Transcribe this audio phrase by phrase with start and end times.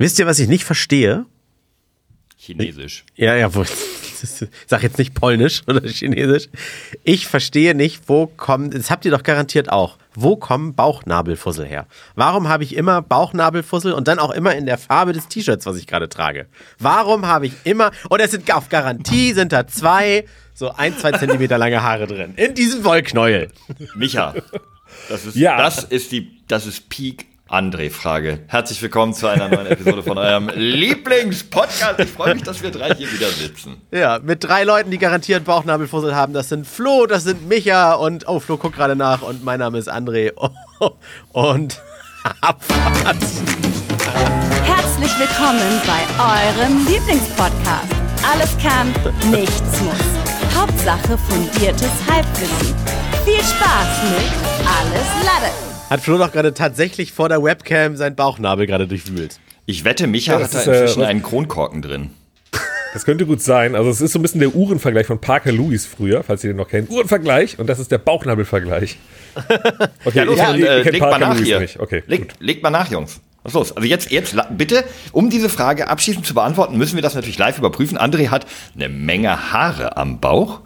[0.00, 1.26] Wisst ihr, was ich nicht verstehe?
[2.38, 3.04] Chinesisch.
[3.16, 3.62] Ja, ja, wo,
[4.22, 6.48] ich sag jetzt nicht Polnisch oder Chinesisch.
[7.04, 11.86] Ich verstehe nicht, wo kommen, das habt ihr doch garantiert auch, wo kommen Bauchnabelfussel her?
[12.14, 15.76] Warum habe ich immer Bauchnabelfussel und dann auch immer in der Farbe des T-Shirts, was
[15.76, 16.46] ich gerade trage?
[16.78, 20.24] Warum habe ich immer, und es sind auf Garantie, sind da zwei,
[20.54, 23.50] so ein, zwei Zentimeter lange Haare drin, in diesem Wollknäuel.
[23.96, 24.34] Micha,
[25.10, 25.58] das ist, Ja.
[25.58, 28.40] das ist die, das ist Peak André-Frage.
[28.46, 31.98] Herzlich willkommen zu einer neuen Episode von eurem Lieblingspodcast.
[31.98, 33.82] Ich freue mich, dass wir drei hier wieder sitzen.
[33.90, 36.32] Ja, mit drei Leuten, die garantiert Bauchnabelfussel haben.
[36.32, 39.78] Das sind Flo, das sind Micha und, oh, Flo guckt gerade nach und mein Name
[39.78, 40.32] ist André.
[41.32, 41.82] und
[42.40, 43.16] Abfahrt.
[44.64, 47.94] Herzlich willkommen bei eurem Lieblingspodcast.
[48.32, 48.92] Alles kann,
[49.30, 50.54] nichts muss.
[50.54, 52.76] Hauptsache fundiertes Halbwissen.
[53.24, 55.69] Viel Spaß mit Alles Lade.
[55.90, 59.38] Hat Flo doch gerade tatsächlich vor der Webcam seinen Bauchnabel gerade durchwühlt.
[59.66, 62.10] Ich wette, Micha Ja, hat da äh, inzwischen was- einen Kronkorken drin.
[62.92, 63.76] Das könnte gut sein.
[63.76, 66.56] Also es ist so ein bisschen der Uhrenvergleich von Parker Lewis früher, falls ihr den
[66.56, 66.90] noch kennt.
[66.90, 68.98] Uhrenvergleich und das ist der Bauchnabelvergleich.
[70.04, 71.60] Okay, Ja, los, ich, dann, ich, äh, ich kenn legt mal Parker nach Lewis hier.
[71.60, 71.78] nicht.
[71.78, 72.28] Okay, gut.
[72.40, 73.20] Legt, mal nach, Jungs.
[73.44, 73.76] Was ist los?
[73.76, 74.82] Also jetzt, jetzt bitte,
[75.12, 77.96] um diese Frage abschließend zu beantworten, müssen wir das natürlich live überprüfen.
[77.96, 80.60] André hat eine Menge Haare am Bauch.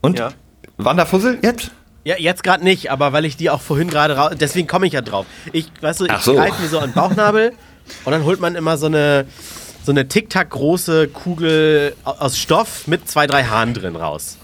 [0.00, 0.30] Und Ja.
[0.76, 1.72] waren da Fussel jetzt?
[2.04, 4.32] Ja, jetzt gerade nicht, aber weil ich die auch vorhin gerade raus.
[4.38, 5.26] Deswegen komme ich ja drauf.
[5.52, 6.34] Ich, weißt du, ich so.
[6.34, 7.52] greife mir so an den Bauchnabel
[8.04, 9.26] und dann holt man immer so eine,
[9.84, 14.38] so eine Tic-Tac große Kugel aus Stoff mit zwei, drei Haaren drin raus.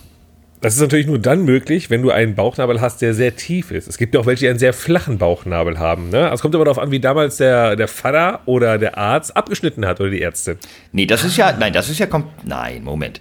[0.65, 3.87] Das ist natürlich nur dann möglich, wenn du einen Bauchnabel hast, der sehr tief ist.
[3.87, 6.09] Es gibt ja auch welche, die einen sehr flachen Bauchnabel haben.
[6.09, 6.23] Ne?
[6.23, 9.85] Also es kommt aber darauf an, wie damals der, der Vater oder der Arzt abgeschnitten
[9.85, 10.57] hat oder die Ärzte.
[10.91, 12.07] Nee, das ist ja, nein, das ist ja,
[12.45, 13.21] nein, Moment.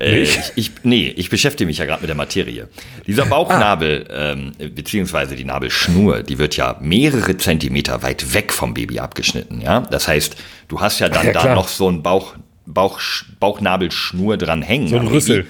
[0.00, 2.68] Äh, ich, ich, nee, ich beschäftige mich ja gerade mit der Materie.
[3.06, 8.98] Dieser Bauchnabel, ähm, beziehungsweise die Nabelschnur, die wird ja mehrere Zentimeter weit weg vom Baby
[9.00, 9.80] abgeschnitten, ja.
[9.80, 10.36] Das heißt,
[10.68, 12.98] du hast ja dann Ja, da noch so ein Bauch, Bauch,
[13.40, 14.88] Bauchnabelschnur dran hängen.
[14.88, 15.42] So ein Rüssel.
[15.42, 15.48] Baby.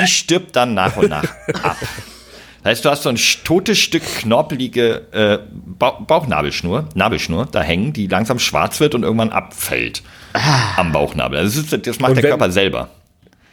[0.00, 1.24] Die stirbt dann nach und nach
[1.62, 1.76] ab.
[2.62, 7.92] Das heißt, du hast so ein totes Stück knorpelige äh, Bauch Bauchnabelschnur, Nabelschnur da hängen,
[7.92, 10.02] die langsam schwarz wird und irgendwann abfällt
[10.76, 11.38] am Bauchnabel.
[11.38, 12.88] Also Das, ist, das macht Und der wenn- Körper selber.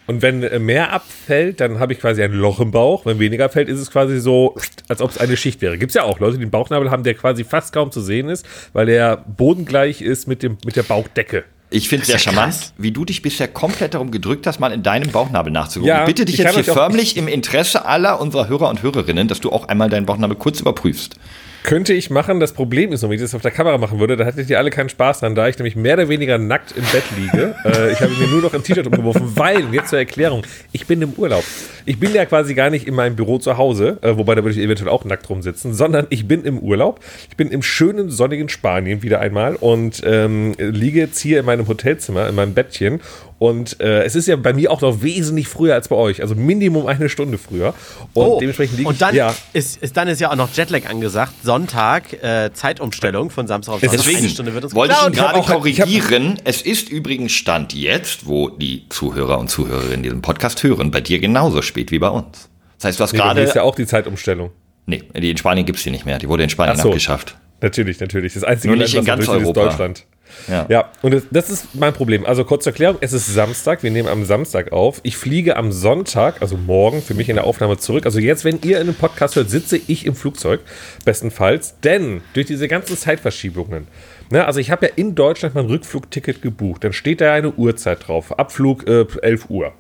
[0.06, 3.06] Und wenn äh, mehr abfällt, dann habe ich quasi ein Loch im Bauch.
[3.06, 4.56] Wenn weniger fällt, ist es quasi so,
[4.88, 5.78] als ob es eine Schicht wäre.
[5.78, 8.28] Gibt es ja auch Leute, die einen Bauchnabel haben, der quasi fast kaum zu sehen
[8.28, 8.44] ist,
[8.74, 11.44] weil der bodengleich ist mit, dem, mit der Bauchdecke.
[11.72, 12.74] Ich finde es sehr ja charmant, krass.
[12.78, 15.88] wie du dich bisher komplett darum gedrückt hast, mal in deinem Bauchnabel nachzugucken.
[15.90, 19.28] Ja, ich bitte dich ich jetzt hier förmlich im Interesse aller unserer Hörer und Hörerinnen,
[19.28, 21.16] dass du auch einmal deinen Bauchnabel kurz überprüfst.
[21.64, 22.40] Könnte ich machen.
[22.40, 24.58] Das Problem ist, nur, wenn ich das auf der Kamera machen würde, da hättet ihr
[24.58, 27.56] alle keinen Spaß dran, da ich nämlich mehr oder weniger nackt im Bett liege.
[27.66, 31.02] äh, ich habe mir nur noch ein T-Shirt umgeworfen, weil, jetzt zur Erklärung, ich bin
[31.02, 31.44] im Urlaub.
[31.86, 34.58] Ich bin ja quasi gar nicht in meinem Büro zu Hause, äh, wobei da würde
[34.58, 37.02] ich eventuell auch nackt rumsitzen, sondern ich bin im Urlaub.
[37.30, 41.68] Ich bin im schönen, sonnigen Spanien wieder einmal und ähm, liege jetzt hier in meinem
[41.68, 43.02] Hotelzimmer, in meinem Bettchen.
[43.40, 46.36] Und äh, es ist ja bei mir auch noch wesentlich früher als bei euch, also
[46.36, 47.74] Minimum eine Stunde früher.
[48.14, 49.34] Und dementsprechend liege Oh, und ich dann, ja.
[49.54, 51.32] ist, ist, dann ist ja auch noch Jetlag angesagt.
[51.42, 53.98] Sonntag, äh, Zeitumstellung von Samstag auf Sonntag.
[53.98, 56.38] Deswegen Eine Stunde wird uns wollte ich gerade Ich hab auch- ich hab- korrigieren.
[56.44, 61.20] Es ist übrigens Stand jetzt, wo die Zuhörer und Zuhörerinnen diesen Podcast hören, bei dir
[61.20, 62.50] genauso spät wie bei uns.
[62.78, 63.42] Das heißt, du hast Nee, gerade.
[63.42, 64.52] ist ja auch die Zeitumstellung.
[64.86, 66.18] Nee, die in Spanien gibt's die nicht mehr.
[66.20, 66.90] Die wurde in Spanien so.
[66.90, 67.38] abgeschafft.
[67.62, 68.34] Natürlich, natürlich.
[68.34, 69.70] Das einzige Nur nicht in was noch ganz durchgeht, ist Europa.
[69.70, 70.06] Deutschland.
[70.48, 70.66] Ja.
[70.70, 72.26] Ja, und das, das ist mein Problem.
[72.26, 75.00] Also kurze Erklärung, es ist Samstag, wir nehmen am Samstag auf.
[75.04, 78.06] Ich fliege am Sonntag, also morgen, für mich in der Aufnahme zurück.
[78.06, 80.62] Also jetzt, wenn ihr in einem Podcast hört, sitze ich im Flugzeug,
[81.06, 81.76] bestenfalls.
[81.84, 83.88] Denn durch diese ganzen Zeitverschiebungen,
[84.32, 88.08] ne, also ich habe ja in Deutschland mein Rückflugticket gebucht, dann steht da eine Uhrzeit
[88.08, 89.74] drauf, Abflug äh, 11 Uhr.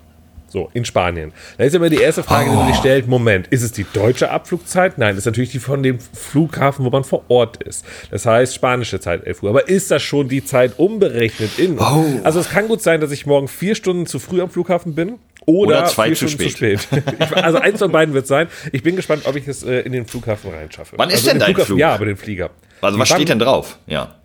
[0.49, 1.31] So, in Spanien.
[1.57, 4.31] Da ist immer die erste Frage, die man sich stellt, Moment, ist es die deutsche
[4.31, 4.97] Abflugzeit?
[4.97, 7.85] Nein, das ist natürlich die von dem Flughafen, wo man vor Ort ist.
[8.09, 9.49] Das heißt, spanische Zeit 11 Uhr.
[9.51, 11.77] Aber ist das schon die Zeit umberechnet in?
[12.23, 15.19] Also es kann gut sein, dass ich morgen vier Stunden zu früh am Flughafen bin.
[15.45, 16.87] Oder, Oder zwei zu Stunden zu spät.
[17.19, 18.47] Ich, also eins von beiden wird sein.
[18.71, 20.95] Ich bin gespannt, ob ich es äh, in den Flughafen reinschaffe.
[20.97, 21.79] Wann ist also denn in den dein Flughafen, Flug?
[21.79, 22.49] Ja, aber den Flieger.
[22.81, 23.77] Also was steht denn drauf?
[23.87, 24.15] Ja.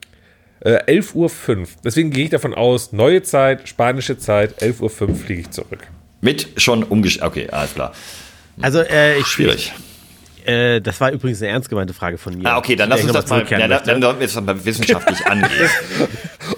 [0.60, 1.66] Äh, 11.05 Uhr.
[1.84, 5.86] Deswegen gehe ich davon aus, neue Zeit, spanische Zeit, 11.05 Uhr fliege ich zurück.
[6.24, 7.26] Mit schon umgestellt.
[7.26, 7.92] Okay, alles klar.
[8.62, 9.72] Also, äh, ich, Schwierig.
[10.44, 12.46] Äh, das war übrigens eine ernst gemeinte Frage von mir.
[12.46, 14.64] Ah, okay, dann lass uns das mal, zurückkehren ja, dann, dann sollten wir es mal
[14.64, 15.68] wissenschaftlich angehen.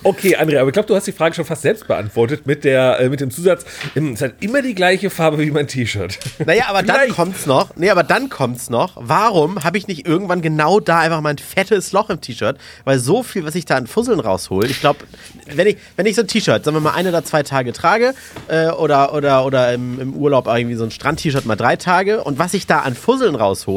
[0.03, 3.01] Okay, Andrea, aber ich glaube, du hast die Frage schon fast selbst beantwortet mit, der,
[3.01, 6.19] äh, mit dem Zusatz, ähm, es hat immer die gleiche Farbe wie mein T-Shirt.
[6.45, 7.77] Naja, aber dann kommt's noch.
[7.77, 8.95] Nee, aber dann kommt's noch.
[8.97, 12.59] Warum habe ich nicht irgendwann genau da einfach mal ein fettes Loch im T-Shirt?
[12.85, 15.01] Weil so viel, was ich da an Fusseln raushol, ich glaube,
[15.47, 18.15] wenn ich, wenn ich so ein T-Shirt, sagen wir mal, ein oder zwei Tage trage,
[18.49, 22.39] äh, oder, oder, oder im, im Urlaub irgendwie so ein Strand-T-Shirt mal drei Tage, und
[22.39, 23.76] was ich da an Fusseln raushole,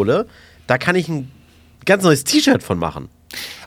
[0.68, 1.32] da kann ich ein
[1.86, 3.10] ganz neues T-Shirt von machen.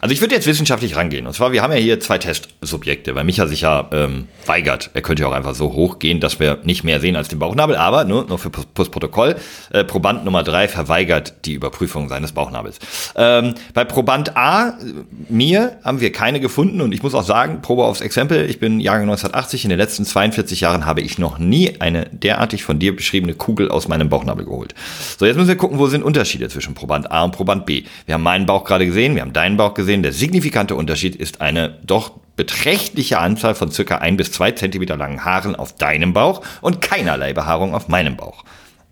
[0.02, 1.28] Also ich würde jetzt wissenschaftlich rangehen.
[1.28, 4.90] Und zwar, wir haben ja hier zwei Testsubjekte, weil Micha sich ja ähm, weigert.
[4.94, 7.76] Er könnte ja auch einfach so hochgehen, dass wir nicht mehr sehen als den Bauchnabel.
[7.76, 9.36] Aber nur, nur für das Protokoll,
[9.70, 12.80] äh, Proband Nummer drei verweigert die Überprüfung seines Bauchnabels.
[13.14, 14.76] Ähm, bei Proband A,
[15.28, 16.80] mir, haben wir keine gefunden.
[16.80, 19.62] Und ich muss auch sagen, Probe aufs Exempel, ich bin Jahrgang 1980.
[19.62, 23.70] In den letzten 42 Jahren habe ich noch nie eine derartig von dir beschriebene Kugel
[23.70, 24.74] aus meinem Bauchnabel geholt.
[25.16, 27.84] So, jetzt müssen wir gucken, wo sind Unterschiede zwischen Proband A und Proband B.
[28.06, 29.91] Wir haben meinen Bauch gerade gesehen, wir haben deinen Bauch gesehen.
[30.00, 35.22] Der signifikante Unterschied ist eine doch beträchtliche Anzahl von circa ein bis zwei Zentimeter langen
[35.26, 38.44] Haaren auf deinem Bauch und keinerlei Behaarung auf meinem Bauch.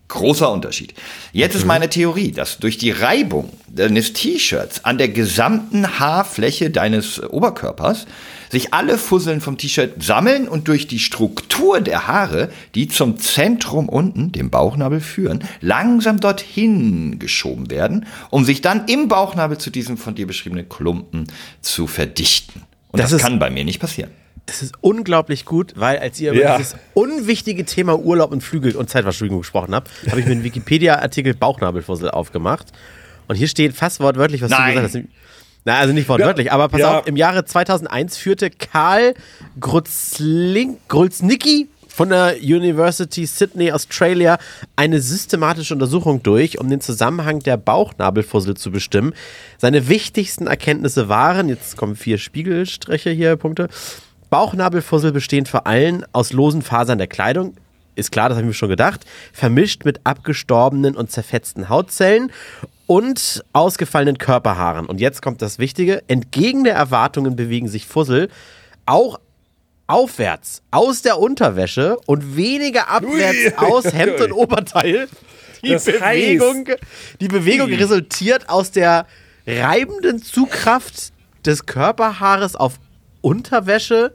[0.08, 0.93] Großer Unterschied.
[1.32, 7.23] Jetzt ist meine Theorie, dass durch die Reibung deines T-Shirts an der gesamten Haarfläche deines
[7.23, 8.06] Oberkörpers
[8.50, 13.88] sich alle Fusseln vom T-Shirt sammeln und durch die Struktur der Haare, die zum Zentrum
[13.88, 19.97] unten, dem Bauchnabel führen, langsam dorthin geschoben werden, um sich dann im Bauchnabel zu diesem
[19.97, 21.26] von dir beschriebenen Klumpen
[21.61, 22.62] zu verdichten.
[22.91, 24.11] Und das, Das kann bei mir nicht passieren.
[24.47, 26.56] Das ist unglaublich gut, weil als ihr über Ja.
[26.56, 31.35] dieses unwichtige Thema Urlaub und Flügel und Zeitverschiebung gesprochen habt, habe ich mir einen Wikipedia-Artikel
[31.35, 32.67] Bauchnabelfussel aufgemacht.
[33.29, 34.75] Und hier steht fast wortwörtlich, was Nein.
[34.75, 35.30] du gesagt hast.
[35.65, 36.99] Na, also nicht wortwörtlich, aber pass Ja.
[37.01, 39.15] auf, im Jahre 2001 führte Karl
[40.89, 44.39] Grulznicki von der University Sydney, Australia,
[44.77, 49.12] eine systematische Untersuchung durch, um den Zusammenhang der Bauchnabelfussel zu bestimmen.
[49.59, 53.69] Seine wichtigsten Erkenntnisse waren, jetzt kommen vier Spiegelstriche hier, Punkte.
[54.31, 57.55] Bauchnabelfussel bestehen vor allem aus losen Fasern der Kleidung,
[57.97, 62.31] ist klar, das habe ich mir schon gedacht, vermischt mit abgestorbenen und zerfetzten Hautzellen
[62.90, 64.87] und ausgefallenen Körperhaaren.
[64.87, 68.28] Und jetzt kommt das Wichtige, entgegen der Erwartungen bewegen sich Fussel
[68.84, 69.20] auch
[69.87, 75.06] aufwärts aus der Unterwäsche und weniger abwärts aus Hemd und Oberteil.
[75.62, 76.66] Die Das Bewegung,
[77.20, 79.06] die Bewegung resultiert aus der
[79.46, 81.12] reibenden Zugkraft
[81.46, 82.81] des Körperhaares auf
[83.20, 84.12] Unterwäsche,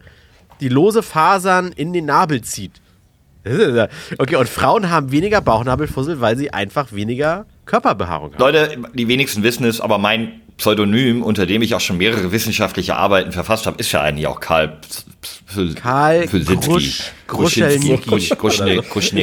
[0.60, 2.82] die lose Fasern in den Nabel zieht.
[4.18, 8.40] Okay, und Frauen haben weniger Bauchnabelfussel, weil sie einfach weniger Körperbehaarung haben.
[8.40, 12.96] Leute, die wenigsten wissen es, aber mein Pseudonym, unter dem ich auch schon mehrere wissenschaftliche
[12.96, 14.78] Arbeiten verfasst habe, ist ja eigentlich auch Karl
[15.76, 16.28] Karl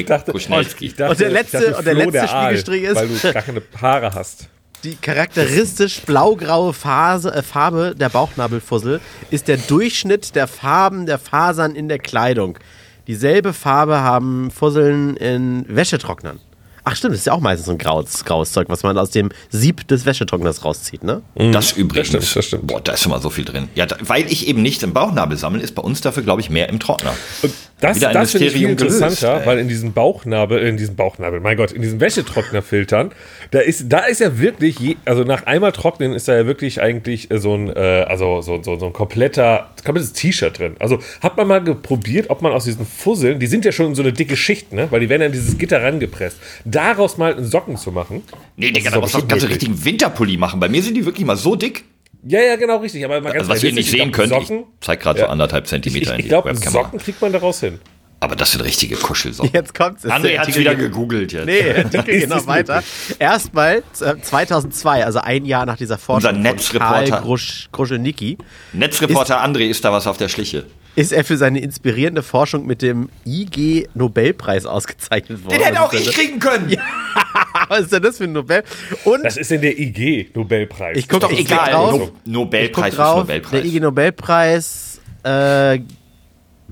[0.07, 4.49] dachte, Und der letzte- und der letzte Spiegelstrich ist- Weil du gar keine Haare hast.
[4.85, 9.01] Die charakteristisch blaugraue Phase, äh, Farbe der Bauchnabelfussel
[9.31, 12.59] ist der Durchschnitt der Farben der Fasern in der Kleidung.
[13.07, 16.41] Dieselbe Farbe haben Fusseln in Wäschetrocknern.
[16.85, 19.11] Ach stimmt, das ist ja auch meistens so ein graues, graues Zeug, was man aus
[19.11, 21.23] dem Sieb des Wäschetrockners rauszieht, ne?
[21.53, 22.11] Das übrigens.
[22.11, 22.67] Das stimmt, das stimmt.
[22.67, 23.69] Boah, da ist immer so viel drin.
[23.75, 26.51] Ja, da, weil ich eben nicht im Bauchnabel sammle, ist bei uns dafür, glaube ich,
[26.51, 27.15] mehr im Trockner.
[27.83, 29.47] Das, das finde ich viel gelöst, interessanter, ey.
[29.47, 33.11] weil in diesen Bauchnabel, in diesen Bauchnabel, mein Gott, in diesen Wäschetrocknerfiltern,
[33.51, 36.81] da ist, da ist ja wirklich, je, also nach einmal trocknen ist da ja wirklich
[36.81, 40.77] eigentlich äh, so ein, äh, also so, so, so ein kompletter, komplettes T-Shirt drin.
[40.79, 44.03] Also hat man mal probiert, ob man aus diesen Fusseln, die sind ja schon so
[44.03, 47.77] eine dicke Schicht, ne, weil die werden an dieses Gitter rangepresst, daraus mal einen Socken
[47.77, 48.23] zu machen.
[48.57, 50.61] Nee, Digga, da musst du einen richtigen Winterpulli machen.
[50.61, 51.83] Bei mir sind die wirklich mal so dick.
[52.25, 53.05] Ja, ja, genau, richtig.
[53.05, 55.21] Aber mal ganz Also, was ihr nicht ich sehen glaub, könnt, ich Socken, zeig gerade
[55.21, 55.27] Ja.
[55.27, 56.85] so anderthalb ich, Zentimeter ich, in ich die glaube, Webkamera.
[56.85, 57.79] Socken kriegt man daraus hin.
[58.21, 59.51] Aber das sind richtige Kuschelsocken.
[59.55, 60.03] Jetzt kommt's.
[60.03, 61.47] Das ist André Artikel wieder gegoogelt jetzt.
[61.47, 62.85] Nee, Artikel geht Ist noch es weiter.
[63.19, 67.11] Erstmal äh, 2002, also ein Jahr nach dieser Forschung Unser von Netzreporter.
[67.11, 68.39] Karl Grusch, Gruschelnicki,
[68.73, 70.67] Netzreporter André ist da was auf der Schliche.
[70.95, 75.59] ist er für seine inspirierende Forschung mit dem IG Nobelpreis ausgezeichnet worden.
[75.59, 76.71] Den hätte auch ist ich kriegen können.
[76.71, 76.79] das?
[77.73, 78.63] Was ist denn das für ein Nobel?
[79.05, 80.97] Und Das ist in der IG-Nobelpreis.
[80.99, 81.71] Ich guck Das doch egal.
[81.71, 81.91] drauf.
[81.91, 81.99] drauf.
[82.01, 83.51] No ich guck Nobelpreis ist drauf, Nobelpreis.
[83.51, 85.29] der IG Nobelpreis, äh,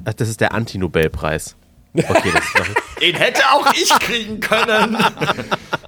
[0.05, 1.57] ach, das ist der Anti-Nobelpreis.
[1.97, 2.67] Okay, das ist doch,
[3.01, 4.97] Den hätte auch ich kriegen können.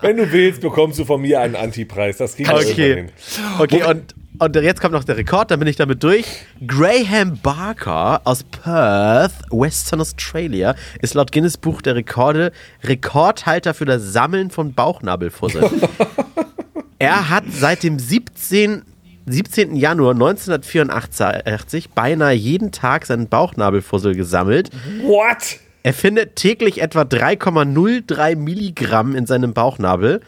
[0.01, 2.17] Wenn du willst, bekommst du von mir einen Antipreis.
[2.17, 3.09] Das kriegen wir Okay, hin.
[3.59, 6.27] okay und, und jetzt kommt noch der Rekord, dann bin ich damit durch.
[6.67, 14.03] Graham Barker aus Perth, Western Australia, ist laut Guinness Buch der Rekorde Rekordhalter für das
[14.13, 15.83] Sammeln von Bauchnabelfusseln.
[16.99, 18.83] er hat seit dem 17.
[19.27, 19.77] 17.
[19.77, 24.71] Januar 1984 beinahe jeden Tag seinen Bauchnabelfussel gesammelt.
[25.03, 25.61] What?
[25.85, 30.21] Er findet täglich etwa 3,03 Milligramm in seinem Bauchnabel.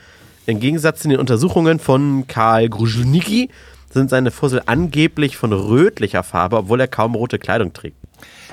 [0.46, 3.48] Im Gegensatz zu den Untersuchungen von Karl Gruschnicki
[3.94, 7.96] sind seine Fussel angeblich von rötlicher Farbe, obwohl er kaum rote Kleidung trägt.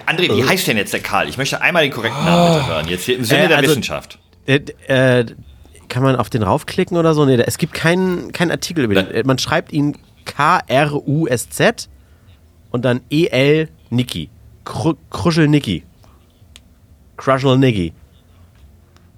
[0.06, 1.28] André, wie heißt denn jetzt der Karl?
[1.28, 2.88] Ich möchte einmal den korrekten Namen bitte hören.
[2.88, 4.20] Jetzt hier im Sinne Äh, der also- Wissenschaft.
[4.48, 5.26] Äh, äh,
[5.90, 7.26] kann man auf den raufklicken oder so?
[7.26, 9.12] Nee, da- es gibt keinen keinen Artikel über den.
[9.12, 11.90] Äh, Man schreibt ihn K-R-U-S-Z
[12.72, 14.30] und dann E-L Niki.
[14.66, 15.84] Kru- Kruschelnicki.
[17.18, 17.94] Kruschelnicki.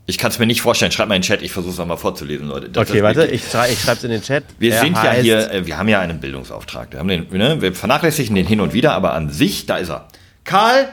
[0.06, 0.92] Ich kann es mir nicht vorstellen.
[0.92, 2.70] Schreibt mal in den Chat, ich versuche es nochmal vorzulesen, Leute.
[2.70, 4.44] Das okay, warte, ich, schrei, ich schreibe es in den Chat.
[4.60, 6.92] Wir er sind ja hier, äh, wir haben ja einen Bildungsauftrag.
[6.92, 9.90] Wir, haben den, ne, wir vernachlässigen den hin und wieder, aber an sich, da ist
[9.90, 10.08] er.
[10.44, 10.90] Karl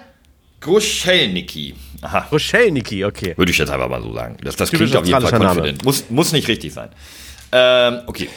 [0.60, 1.74] Gruschelnicki.
[2.02, 2.26] Aha.
[2.28, 3.34] Gruschelnicki, okay.
[3.36, 4.36] Würde ich jetzt einfach mal so sagen.
[4.42, 5.84] Das, das klingt auf jeden Fall confident.
[5.84, 6.90] Muss, muss nicht richtig sein.
[7.52, 8.28] Ähm, okay.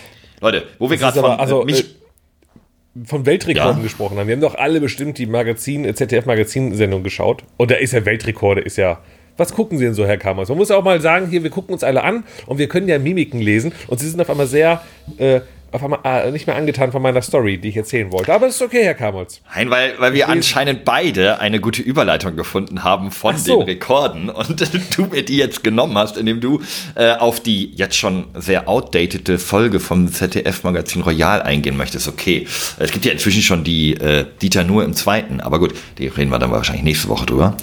[0.42, 3.84] Leute, wo wir gerade von also, mich, äh, von Weltrekorden ja.
[3.84, 4.27] gesprochen haben.
[4.27, 7.44] Wir haben doch alle bestimmt die Magazin, äh, ZDF-Magazin-Sendung geschaut.
[7.58, 9.01] Und da ist ja Weltrekorde, ist ja.
[9.38, 10.50] Was gucken Sie denn so, Herr Kamers?
[10.50, 13.00] Man muss auch mal sagen, hier, wir gucken uns alle an und wir können ja
[13.00, 13.74] Mimiken lesen.
[13.88, 14.82] Und Sie sind auf einmal sehr
[15.18, 15.42] äh,
[15.74, 18.32] auf einmal äh, nicht mehr angetan von meiner Story, die ich erzählen wollte.
[18.32, 19.42] Aber es ist okay, Herr Kamolz.
[19.56, 23.58] Nein, weil, weil wir anscheinend beide eine gute Überleitung gefunden haben von so.
[23.58, 24.62] den Rekorden und
[24.98, 26.62] du mir die jetzt genommen hast, indem du
[26.94, 32.08] äh, auf die jetzt schon sehr outdatete Folge vom ZDF-Magazin Royal eingehen möchtest.
[32.08, 32.46] Okay,
[32.78, 36.30] es gibt ja inzwischen schon die äh, Dieter nur im zweiten, aber gut, die reden
[36.30, 37.58] wir dann wahrscheinlich nächste Woche drüber.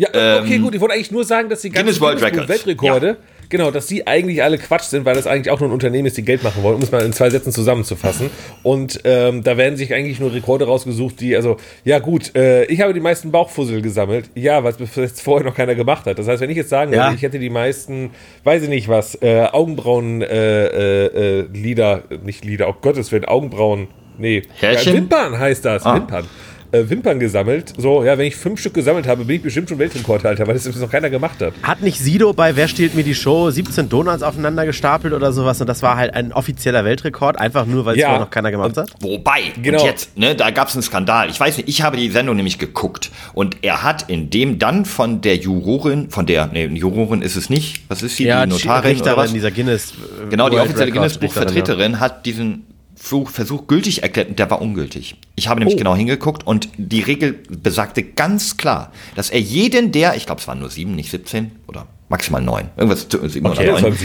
[0.00, 0.08] Ja,
[0.40, 0.74] okay, ähm, gut.
[0.74, 3.16] Ich wollte eigentlich nur sagen, dass die ganzen Weltrekorde ja
[3.50, 6.16] Genau, dass die eigentlich alle Quatsch sind, weil das eigentlich auch nur ein Unternehmen ist,
[6.16, 8.30] die Geld machen wollen, um es mal in zwei Sätzen zusammenzufassen.
[8.62, 12.80] Und ähm, da werden sich eigentlich nur Rekorde rausgesucht, die, also, ja gut, äh, ich
[12.80, 14.30] habe die meisten Bauchfussel gesammelt.
[14.36, 16.16] Ja, was bis jetzt vorher noch keiner gemacht hat.
[16.20, 17.06] Das heißt, wenn ich jetzt sagen ja.
[17.06, 18.12] würde, ich hätte die meisten,
[18.44, 23.24] weiß ich nicht was, äh, Augenbrauen, äh, äh, äh Lieder, nicht Lieder, oh Gottes Willen,
[23.24, 25.96] Augenbrauen, nee, ja, Wimpern heißt das, ah.
[25.96, 26.28] Wimpern
[26.72, 27.72] äh, Wimpern gesammelt.
[27.76, 30.66] So, ja, wenn ich fünf Stück gesammelt habe, bin ich bestimmt schon Weltrekordhalter, weil das
[30.76, 31.52] noch keiner gemacht hat.
[31.62, 35.60] Hat nicht Sido bei Wer stiehlt mir die Show 17 Donuts aufeinander gestapelt oder sowas
[35.60, 38.08] und das war halt ein offizieller Weltrekord, einfach nur, weil es ja.
[38.08, 38.90] vorher noch keiner gemacht hat?
[39.00, 39.80] Wobei, genau.
[39.80, 41.30] und jetzt, ne, da gab es einen Skandal.
[41.30, 44.84] Ich weiß nicht, ich habe die Sendung nämlich geguckt und er hat in dem dann
[44.84, 48.52] von der Jurorin, von der, ne, Jurorin ist es nicht, was ist sie, ja, die
[48.52, 49.32] Notarin Richterin, oder was?
[49.32, 49.92] dieser Guinness.
[49.92, 52.00] Äh, genau, die offizielle Guinness-Buchvertreterin ja.
[52.00, 52.66] hat diesen
[53.02, 55.16] Versuch gültig erklärt und der war ungültig.
[55.34, 55.78] Ich habe nämlich oh.
[55.78, 60.46] genau hingeguckt und die Regel besagte ganz klar, dass er jeden der, ich glaube es
[60.46, 63.96] waren nur sieben, nicht 17 oder maximal neun, irgendwas sieben okay, oder neun,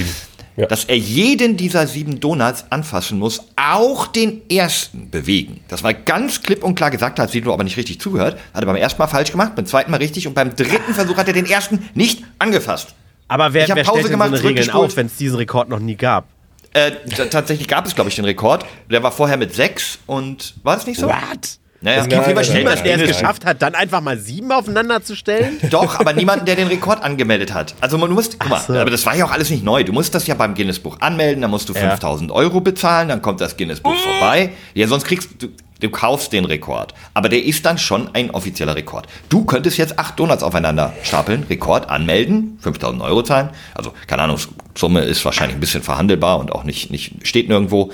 [0.56, 0.66] ja.
[0.68, 5.60] dass er jeden dieser sieben Donuts anfassen muss, auch den ersten bewegen.
[5.68, 8.66] Das war ganz klipp und klar gesagt, hat Sido aber nicht richtig zugehört, hat er
[8.66, 11.34] beim ersten Mal falsch gemacht, beim zweiten Mal richtig und beim dritten Versuch hat er
[11.34, 12.96] den ersten nicht angefasst.
[13.28, 15.80] Aber wer, wer Pause stellt gemacht, so eine Regeln auf, wenn es diesen Rekord noch
[15.80, 16.28] nie gab?
[16.76, 16.92] Äh,
[17.30, 18.66] tatsächlich gab es, glaube ich, den Rekord.
[18.92, 21.08] Der war vorher mit sechs und war das nicht so?
[21.08, 21.58] What?
[21.80, 25.16] Naja, es gibt niemand, niemand, der es geschafft hat, dann einfach mal sieben aufeinander zu
[25.16, 25.58] stellen.
[25.70, 27.76] Doch, aber niemanden, der den Rekord angemeldet hat.
[27.80, 28.74] Also man musst, guck mal, so.
[28.74, 29.84] aber das war ja auch alles nicht neu.
[29.84, 32.36] Du musst das ja beim Guinness-Buch anmelden, dann musst du 5000 ja.
[32.36, 34.52] Euro bezahlen, dann kommt das Guinness-Buch vorbei.
[34.74, 35.48] Ja, sonst kriegst du,
[35.80, 36.94] du kaufst den Rekord.
[37.14, 39.08] Aber der ist dann schon ein offizieller Rekord.
[39.30, 43.50] Du könntest jetzt acht Donuts aufeinander stapeln, Rekord anmelden, 5000 Euro zahlen.
[43.74, 44.40] Also, keine Ahnung,
[44.76, 47.92] Summe ist wahrscheinlich ein bisschen verhandelbar und auch nicht, nicht steht nirgendwo.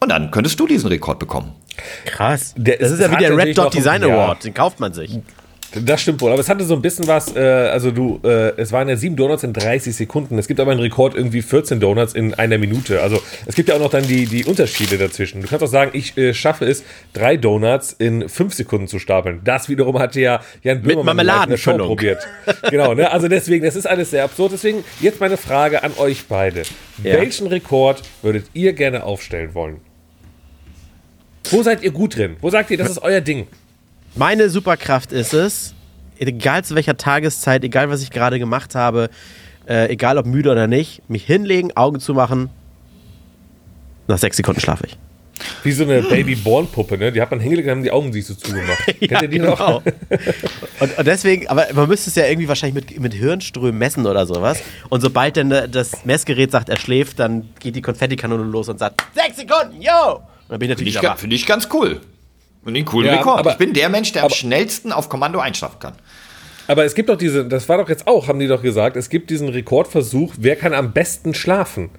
[0.00, 1.52] Und dann könntest du diesen Rekord bekommen.
[2.04, 2.54] Krass.
[2.56, 5.18] Der, das ist ja wie der Red Dot Design Award, den kauft man sich.
[5.74, 8.72] Das stimmt wohl, aber es hatte so ein bisschen was, äh, also du, äh, es
[8.72, 10.38] waren ja sieben Donuts in 30 Sekunden.
[10.38, 13.02] Es gibt aber einen Rekord irgendwie 14 Donuts in einer Minute.
[13.02, 15.42] Also es gibt ja auch noch dann die, die Unterschiede dazwischen.
[15.42, 19.40] Du kannst auch sagen, ich äh, schaffe es, drei Donuts in fünf Sekunden zu stapeln.
[19.44, 22.26] Das wiederum hatte ja Jan Böhmermann Mit Marmeladenfüllung probiert.
[22.70, 23.10] genau, ne?
[23.10, 24.52] Also deswegen, das ist alles sehr absurd.
[24.52, 26.62] Deswegen jetzt meine Frage an euch beide.
[27.02, 27.14] Ja.
[27.14, 29.80] Welchen Rekord würdet ihr gerne aufstellen wollen?
[31.50, 32.36] Wo seid ihr gut drin?
[32.40, 33.46] Wo sagt ihr, das ist euer Ding?
[34.18, 35.74] Meine Superkraft ist es,
[36.18, 39.10] egal zu welcher Tageszeit, egal was ich gerade gemacht habe,
[39.68, 42.48] äh, egal ob müde oder nicht, mich hinlegen, Augen zu machen.
[44.08, 44.96] Nach sechs Sekunden schlafe ich.
[45.64, 47.12] Wie so eine Baby-Born-Puppe, ne?
[47.12, 48.86] Die hat man hingelegt und haben die Augen sich so zugemacht.
[49.00, 49.50] ja, Kennt ihr die genau.
[49.50, 49.82] noch?
[49.84, 54.24] und, und, deswegen, aber man müsste es ja irgendwie wahrscheinlich mit, mit Hirnströmen messen oder
[54.24, 54.62] sowas.
[54.88, 59.02] Und sobald dann das Messgerät sagt, er schläft, dann geht die Konfettikanone los und sagt,
[59.14, 60.14] sechs Sekunden, yo!
[60.14, 62.00] Und dann bin ich natürlich Finde ich, find ich ganz cool.
[62.66, 63.38] Und den coolen ja, Rekord.
[63.38, 65.94] Aber, ich bin der Mensch, der aber, am schnellsten auf Kommando einschlafen kann.
[66.68, 69.08] Aber es gibt doch diese, das war doch jetzt auch, haben die doch gesagt, es
[69.08, 71.90] gibt diesen Rekordversuch, wer kann am besten schlafen?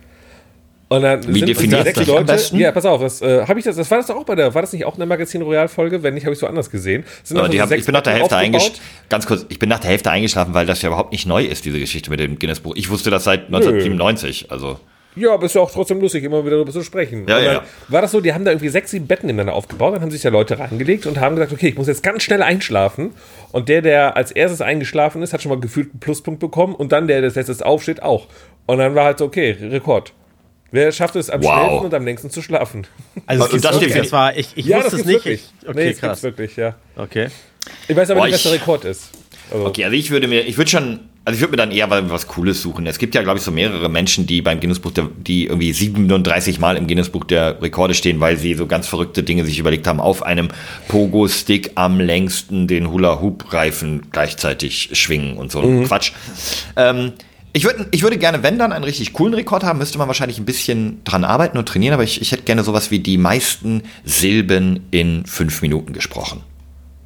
[0.89, 2.37] Und dann Wie sind definiert sechs Leute.
[2.53, 4.53] Ja, pass auf, das äh, habe ich das, das war das doch auch bei der,
[4.53, 6.01] war das nicht auch in der Magazin Royal Folge?
[6.01, 7.03] Wenn nicht, habe ich so anders gesehen.
[7.23, 8.79] Sind also hab, ich bin nach der Hälfte eingeschlafen.
[9.09, 11.65] Ganz kurz, ich bin nach der Hälfte eingeschlafen, weil das ja überhaupt nicht neu ist,
[11.65, 12.73] diese Geschichte mit dem Guinness Buch.
[12.77, 14.79] Ich wusste das seit 1997, also.
[15.17, 17.25] Ja, aber ist ja auch trotzdem lustig, immer wieder darüber zu sprechen.
[17.27, 17.63] Ja, ja.
[17.87, 20.23] War das so, die haben da irgendwie sechs, sieben Betten ineinander aufgebaut, dann haben sich
[20.23, 23.11] ja Leute reingelegt und haben gesagt, okay, ich muss jetzt ganz schnell einschlafen.
[23.51, 26.91] Und der, der als erstes eingeschlafen ist, hat schon mal gefühlt einen Pluspunkt bekommen und
[26.91, 28.27] dann der, der als letztes aufsteht, auch.
[28.65, 30.13] Und dann war halt so, okay, Rekord.
[30.71, 31.53] Wer schafft es am wow.
[31.53, 32.85] schnellsten und am längsten zu schlafen?
[33.25, 33.93] Also, also das, okay.
[33.95, 35.15] das war, ich, ich ja, wusste es nicht.
[35.25, 35.43] Wirklich.
[35.65, 36.23] Okay, nee, krass.
[36.23, 36.75] wirklich, ja.
[36.97, 37.27] Okay.
[37.87, 39.11] Ich weiß aber Boah, nicht, was der Rekord ist.
[39.49, 39.65] Also.
[39.65, 42.27] Okay, also ich würde mir, ich würde schon Also ich würde mir dann eher was
[42.29, 42.87] Cooles suchen.
[42.87, 46.77] Es gibt ja, glaube ich, so mehrere Menschen, die beim Guinness-Buch, die irgendwie 37 Mal
[46.77, 50.23] im Guinness-Buch der Rekorde stehen, weil sie so ganz verrückte Dinge sich überlegt haben, auf
[50.23, 50.47] einem
[50.87, 55.83] Pogo-Stick am längsten den Hula-Hoop-Reifen gleichzeitig schwingen und so mhm.
[55.83, 56.13] Quatsch.
[56.77, 57.11] Ähm,
[57.51, 60.39] ich, würd, ich würde gerne, wenn dann, einen richtig coolen Rekord haben, müsste man wahrscheinlich
[60.39, 63.83] ein bisschen dran arbeiten und trainieren, aber ich, ich hätte gerne sowas wie die meisten
[64.05, 66.41] Silben in fünf Minuten gesprochen.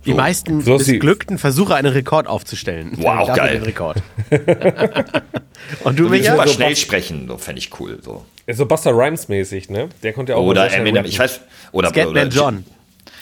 [0.06, 2.94] Die meisten so missglückten Versuche, einen Rekord aufzustellen.
[2.98, 3.60] Wow, geil.
[3.60, 3.98] Den Rekord.
[5.84, 6.36] und du, Micha?
[6.36, 8.00] So schnell sprechen, so fände ich cool.
[8.02, 8.26] So.
[8.52, 9.90] so Buster Rhymes mäßig, ne?
[10.02, 11.42] Der konnte ja auch Oder Eminem, ich weiß,
[11.72, 12.66] oder, Scatman oder John.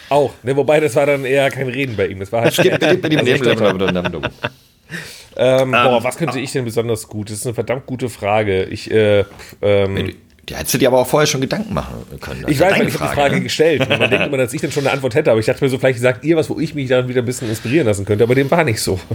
[0.10, 0.56] Auch, ne?
[0.56, 2.20] Wobei das war dann eher kein Reden bei ihm.
[2.20, 2.58] Das war halt.
[5.38, 7.30] ähm, boah, was könnte ich denn besonders gut?
[7.30, 8.64] Das ist eine verdammt gute Frage.
[8.64, 9.26] Ich, äh,
[9.62, 10.16] ähm,
[10.50, 12.46] die hättest du dir aber auch vorher schon Gedanken machen können.
[12.48, 13.42] ich weiß, ich habe die Frage ne?
[13.42, 13.88] gestellt.
[13.88, 15.78] Man denkt immer, dass ich dann schon eine Antwort hätte, aber ich dachte mir so,
[15.78, 18.36] vielleicht sagt ihr was, wo ich mich dann wieder ein bisschen inspirieren lassen könnte, aber
[18.36, 19.00] dem war nicht so.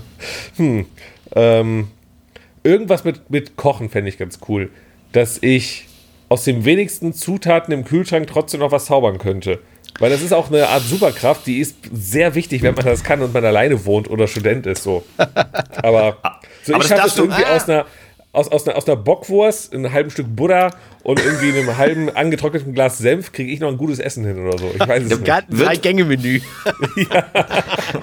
[0.56, 0.86] Hm.
[1.34, 1.88] Ähm,
[2.62, 4.70] irgendwas mit, mit Kochen fände ich ganz cool.
[5.12, 5.86] Dass ich
[6.28, 9.58] aus den wenigsten Zutaten im Kühlschrank trotzdem noch was zaubern könnte.
[9.98, 13.22] Weil das ist auch eine Art Superkraft, die ist sehr wichtig, wenn man das kann
[13.22, 14.82] und man alleine wohnt oder Student ist.
[14.82, 15.04] So.
[15.82, 16.18] Aber,
[16.62, 17.56] so aber ich schaffe es irgendwie ah.
[17.56, 17.86] aus einer
[18.34, 20.70] aus, aus, einer, aus einer Bockwurst, einem halben Stück Butter
[21.04, 24.58] und irgendwie einem halben angetrockneten Glas Senf kriege ich noch ein gutes Essen hin oder
[24.58, 24.72] so.
[24.74, 25.30] Ich weiß es nicht.
[25.30, 26.40] Ein Drei-Gänge-Menü.
[26.96, 27.24] ja.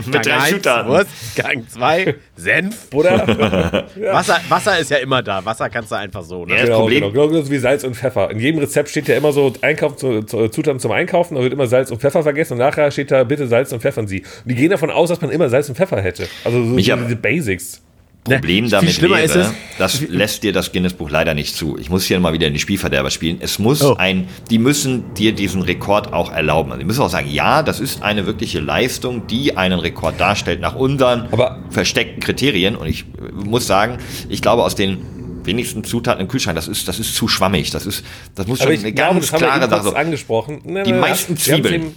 [0.06, 0.92] Mit drei Zutaten.
[0.92, 3.88] Wurst, Gang 2, Senf, Butter.
[4.00, 4.14] ja.
[4.14, 5.44] Wasser, Wasser ist ja immer da.
[5.44, 6.46] Wasser kannst du einfach so.
[6.46, 6.56] Ne?
[6.56, 7.12] Ja, genau, Problem.
[7.12, 8.32] Genau, genau, wie Salz und Pfeffer.
[8.32, 11.54] In jedem Rezept steht ja immer so Einkauf zu, zu, Zutaten zum Einkaufen, da wird
[11.54, 14.20] immer Salz und Pfeffer vergessen und nachher steht da bitte Salz und Pfeffern Sie.
[14.22, 16.28] Und die gehen davon aus, dass man immer Salz und Pfeffer hätte.
[16.46, 17.82] Also so, so diese Basics.
[18.24, 21.78] Problem ja, damit wäre, ist es, das lässt dir das Guinness-Buch leider nicht zu.
[21.80, 23.38] Ich muss hier mal wieder in die Spielverderber spielen.
[23.40, 23.96] Es muss oh.
[23.98, 26.72] ein, die müssen dir diesen Rekord auch erlauben.
[26.72, 30.62] Also die müssen auch sagen, ja, das ist eine wirkliche Leistung, die einen Rekord darstellt
[30.62, 32.76] nach unseren Aber versteckten Kriterien.
[32.76, 33.98] Und ich muss sagen,
[34.30, 35.00] ich glaube, aus den
[35.44, 37.72] wenigsten Zutaten im Kühlschrank, das ist, das ist zu schwammig.
[37.72, 39.96] Das ist, das muss schon eine glaube, ganz klare Sache.
[39.96, 40.62] angesprochen.
[40.64, 41.96] Nein, die meisten Zwiebeln.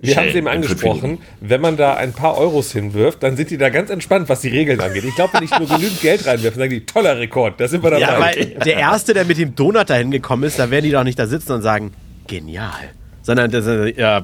[0.00, 3.56] Wir haben es eben angesprochen, wenn man da ein paar Euros hinwirft, dann sind die
[3.56, 5.04] da ganz entspannt, was die Regeln angeht.
[5.04, 7.82] Ich glaube, wenn ich nur genügend Geld reinwerfe, dann sagen die, toller Rekord, da sind
[7.82, 8.02] wir dabei.
[8.02, 11.04] Ja, weil der Erste, der mit dem Donut da hingekommen ist, da werden die doch
[11.04, 11.92] nicht da sitzen und sagen,
[12.26, 12.72] genial.
[13.22, 14.22] Sondern das, ja,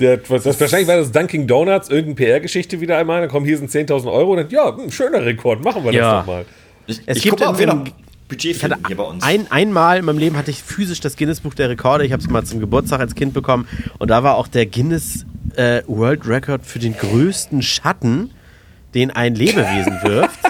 [0.00, 3.58] der, was, was, wahrscheinlich war das Dunkin' Donuts, irgendeine PR-Geschichte wieder einmal, dann kommen hier
[3.58, 6.00] sind 10.000 Euro und dann, ja, ein hm, schöner Rekord, machen wir ja.
[6.00, 6.44] das doch mal.
[6.86, 7.84] Ich, es ich gibt guck mal,
[8.28, 9.22] Budget finden hier bei uns.
[9.22, 12.04] Ein, einmal in meinem Leben hatte ich physisch das Guinness-Buch der Rekorde.
[12.06, 13.68] Ich habe es mal zum Geburtstag als Kind bekommen.
[13.98, 18.30] Und da war auch der Guinness äh, World Record für den größten Schatten,
[18.94, 20.38] den ein Lebewesen wirft.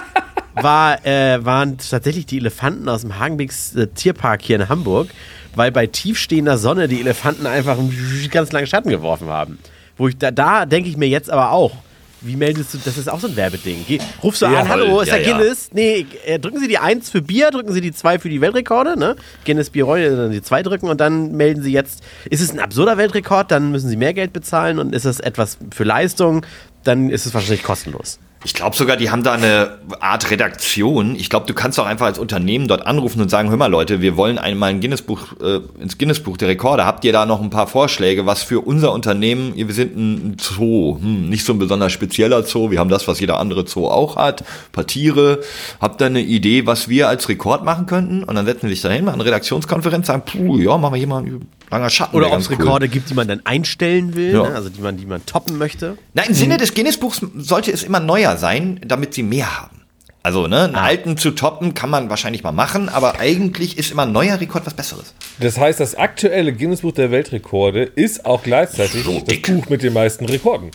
[0.57, 5.09] War, äh, waren tatsächlich die Elefanten aus dem Hagenbecks äh, Tierpark hier in Hamburg,
[5.53, 7.93] weil bei tiefstehender Sonne die Elefanten einfach einen
[8.31, 9.59] ganz langen Schatten geworfen haben.
[9.97, 11.73] Wo ich da, da denke ich mir jetzt aber auch,
[12.21, 13.85] wie meldest du, das ist auch so ein Werbeding.
[13.87, 15.67] Geh, rufst du ja, an, hallo, ist ja, der Guinness?
[15.67, 15.75] Ja.
[15.75, 18.97] Nee, äh, drücken Sie die 1 für Bier, drücken Sie die 2 für die Weltrekorde,
[18.97, 19.15] ne?
[19.45, 22.59] Guinness Bier Royal, dann die 2 drücken und dann melden Sie jetzt, ist es ein
[22.59, 26.45] absurder Weltrekord, dann müssen Sie mehr Geld bezahlen und ist es etwas für Leistung,
[26.83, 28.19] dann ist es wahrscheinlich kostenlos.
[28.45, 31.15] Ich glaube sogar, die haben da eine Art Redaktion.
[31.15, 34.01] Ich glaube, du kannst auch einfach als Unternehmen dort anrufen und sagen, hör mal Leute,
[34.01, 36.85] wir wollen einmal ein Guinnessbuch, äh, ins Guinnessbuch der Rekorde.
[36.85, 40.99] Habt ihr da noch ein paar Vorschläge, was für unser Unternehmen, wir sind ein Zoo,
[41.01, 44.15] hm, nicht so ein besonders spezieller Zoo, wir haben das, was jeder andere Zoo auch
[44.15, 45.39] hat, ein paar Tiere.
[45.81, 48.23] Habt ihr eine Idee, was wir als Rekord machen könnten?
[48.23, 51.07] Und dann setzen sie sich dahin, machen eine Redaktionskonferenz, sagen, puh, ja, machen wir hier
[51.07, 51.23] mal
[51.71, 52.15] langer Schatten.
[52.15, 54.43] Oder ob es Rekorde gibt, die man dann einstellen will, ja.
[54.43, 54.55] ne?
[54.55, 55.97] also die man, die man toppen möchte.
[56.13, 59.81] Na, im Sinne des Guinness-Buchs sollte es immer neuer sein, damit sie mehr haben.
[60.23, 60.85] Also, ne, einen ah.
[60.85, 64.65] alten zu toppen kann man wahrscheinlich mal machen, aber eigentlich ist immer ein neuer Rekord
[64.65, 65.13] was Besseres.
[65.39, 69.93] Das heißt, das aktuelle Guinness-Buch der Weltrekorde ist auch gleichzeitig so das Buch mit den
[69.93, 70.71] meisten Rekorden.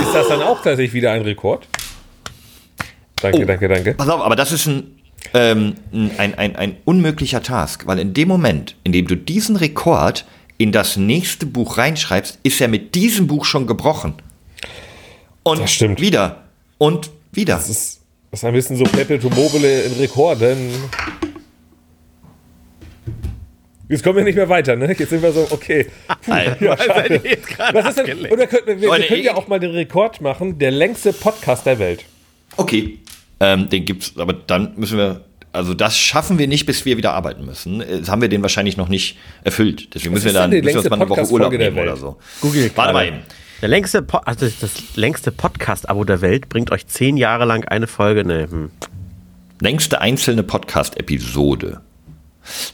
[0.00, 1.68] Ist das dann auch tatsächlich wieder ein Rekord?
[3.22, 3.94] Danke, oh, danke, danke.
[3.94, 4.97] Pass auf, aber das ist ein
[5.34, 10.24] ähm, ein, ein, ein unmöglicher Task, weil in dem Moment, in dem du diesen Rekord
[10.56, 14.14] in das nächste Buch reinschreibst, ist er mit diesem Buch schon gebrochen.
[15.42, 16.00] Und das stimmt.
[16.00, 16.44] wieder.
[16.78, 17.54] Und wieder.
[17.54, 18.00] Das ist,
[18.30, 20.70] das ist ein bisschen so Perpetuum mobile in Rekorden.
[23.88, 24.94] Jetzt kommen wir nicht mehr weiter, ne?
[24.98, 25.86] Jetzt sind wir so, okay.
[26.22, 26.76] Puh, ja,
[27.72, 30.72] Was ist denn, oder können, wir, wir können ja auch mal den Rekord machen, der
[30.72, 32.04] längste Podcast der Welt.
[32.58, 32.98] Okay.
[33.40, 37.14] Ähm, den gibt's, aber dann müssen wir, also das schaffen wir nicht, bis wir wieder
[37.14, 37.78] arbeiten müssen.
[37.78, 39.94] Das haben wir den wahrscheinlich noch nicht erfüllt.
[39.94, 42.18] Deswegen müssen wir dann müssen wir uns mal eine Woche Urlaub nehmen oder so.
[42.40, 43.18] Google Warte mal eben.
[43.60, 47.64] Der längste, po also das, das längste Podcast-Abo der Welt bringt euch zehn Jahre lang
[47.64, 48.24] eine Folge.
[48.24, 48.70] Nee, hm.
[49.60, 51.80] Längste einzelne Podcast-Episode.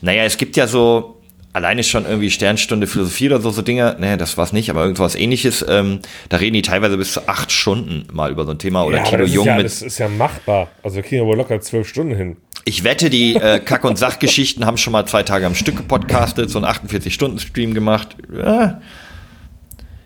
[0.02, 1.22] Naja, es gibt ja so,
[1.54, 5.14] alleine schon irgendwie Sternstunde Philosophie oder so, so Dinge, ne, das war's nicht, aber irgendwas
[5.14, 8.84] ähnliches, ähm, da reden die teilweise bis zu acht Stunden mal über so ein Thema
[8.84, 9.64] oder ja, Tilo aber das Jung ist ja, mit.
[9.64, 10.68] Das ist ja machbar.
[10.82, 12.36] Also wir kriegen ja wohl locker zwölf Stunden hin.
[12.64, 16.50] Ich wette, die äh, Kack- und Sachgeschichten haben schon mal zwei Tage am Stück gepodcastet,
[16.50, 18.16] so einen 48-Stunden-Stream gemacht.
[18.36, 18.80] Ja.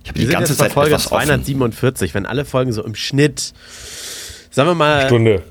[0.03, 1.27] Ich habe die ganze Zeit Folge etwas offen.
[1.27, 3.55] 247, wenn alle Folgen so im Schnitt,
[4.51, 5.43] sagen wir mal, Stunde.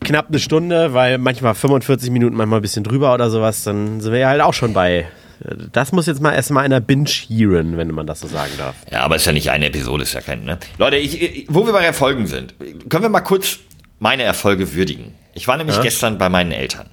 [0.00, 4.12] knapp eine Stunde, weil manchmal 45 Minuten, manchmal ein bisschen drüber oder sowas, dann sind
[4.12, 5.06] wir ja halt auch schon bei.
[5.72, 8.74] Das muss jetzt mal erstmal einer Binge hearen, wenn man das so sagen darf.
[8.90, 10.58] Ja, aber ist ja nicht eine Episode, ist ja kein, ne?
[10.78, 12.54] Leute, ich, ich, wo wir bei Erfolgen sind,
[12.88, 13.58] können wir mal kurz
[13.98, 15.14] meine Erfolge würdigen.
[15.34, 16.90] Ich war nämlich gestern bei meinen Eltern.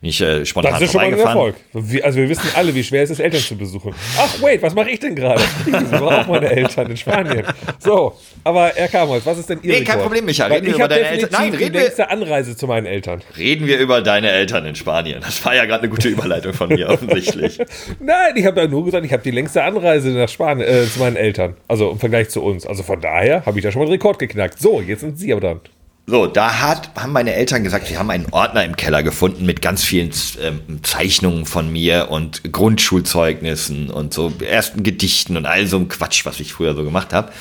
[0.00, 1.18] Bin ich äh, spontan Das ist schon mal ein.
[1.18, 1.54] Erfolg.
[1.72, 3.94] Wir, also wir wissen alle, wie schwer es ist, Eltern zu besuchen.
[4.18, 5.42] Ach, wait, was mache ich denn gerade?
[5.66, 7.44] Ich besuche auch meine Eltern in Spanien.
[7.78, 9.98] So, aber Herr Kamholz, was ist denn Ihr Nee, kein?
[10.00, 10.44] Problem, Micha.
[10.44, 11.28] Weil Reden wir ich über habe deine Eltern.
[11.32, 13.22] Nein, die reden wir- längste Anreise zu meinen Eltern.
[13.38, 15.20] Reden wir über deine Eltern in Spanien.
[15.22, 17.58] Das war ja gerade eine gute Überleitung von mir, offensichtlich.
[18.00, 20.98] Nein, ich habe ja nur gesagt, ich habe die längste Anreise nach Spanien äh, zu
[21.00, 21.56] meinen Eltern.
[21.68, 22.66] Also im Vergleich zu uns.
[22.66, 24.58] Also von daher habe ich da schon mal einen Rekord geknackt.
[24.58, 25.60] So, jetzt sind Sie aber dran.
[26.08, 29.60] So, da hat, haben meine Eltern gesagt, sie haben einen Ordner im Keller gefunden mit
[29.60, 35.78] ganz vielen ähm, Zeichnungen von mir und Grundschulzeugnissen und so ersten Gedichten und all so
[35.78, 37.32] ein Quatsch, was ich früher so gemacht habe.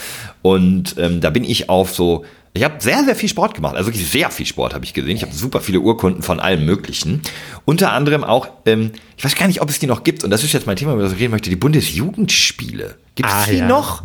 [0.42, 2.26] Und ähm, da bin ich auf so,
[2.56, 3.76] ich habe sehr, sehr viel Sport gemacht.
[3.76, 5.16] Also wirklich sehr viel Sport habe ich gesehen.
[5.16, 7.22] Ich habe super viele Urkunden von allem Möglichen.
[7.66, 10.24] Unter anderem auch, ähm, ich weiß gar nicht, ob es die noch gibt.
[10.24, 12.96] Und das ist jetzt mein Thema, über das ich reden möchte, die Bundesjugendspiele.
[13.14, 13.68] Gibt es Ah, die ja.
[13.68, 14.04] noch?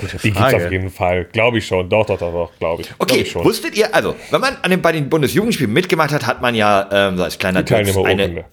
[0.00, 1.24] Gute Die gibt's auf jeden Fall.
[1.32, 1.88] Glaube ich schon.
[1.88, 2.88] Doch, doch, doch, doch glaube ich.
[2.88, 3.44] Glaub Okay, ich schon.
[3.44, 6.88] wusstet ihr, also, wenn man an den, bei den Bundesjugendspielen mitgemacht hat, hat man ja
[6.90, 8.24] ähm, so als kleiner Die Teilnehmerurkunde.
[8.24, 8.44] eine.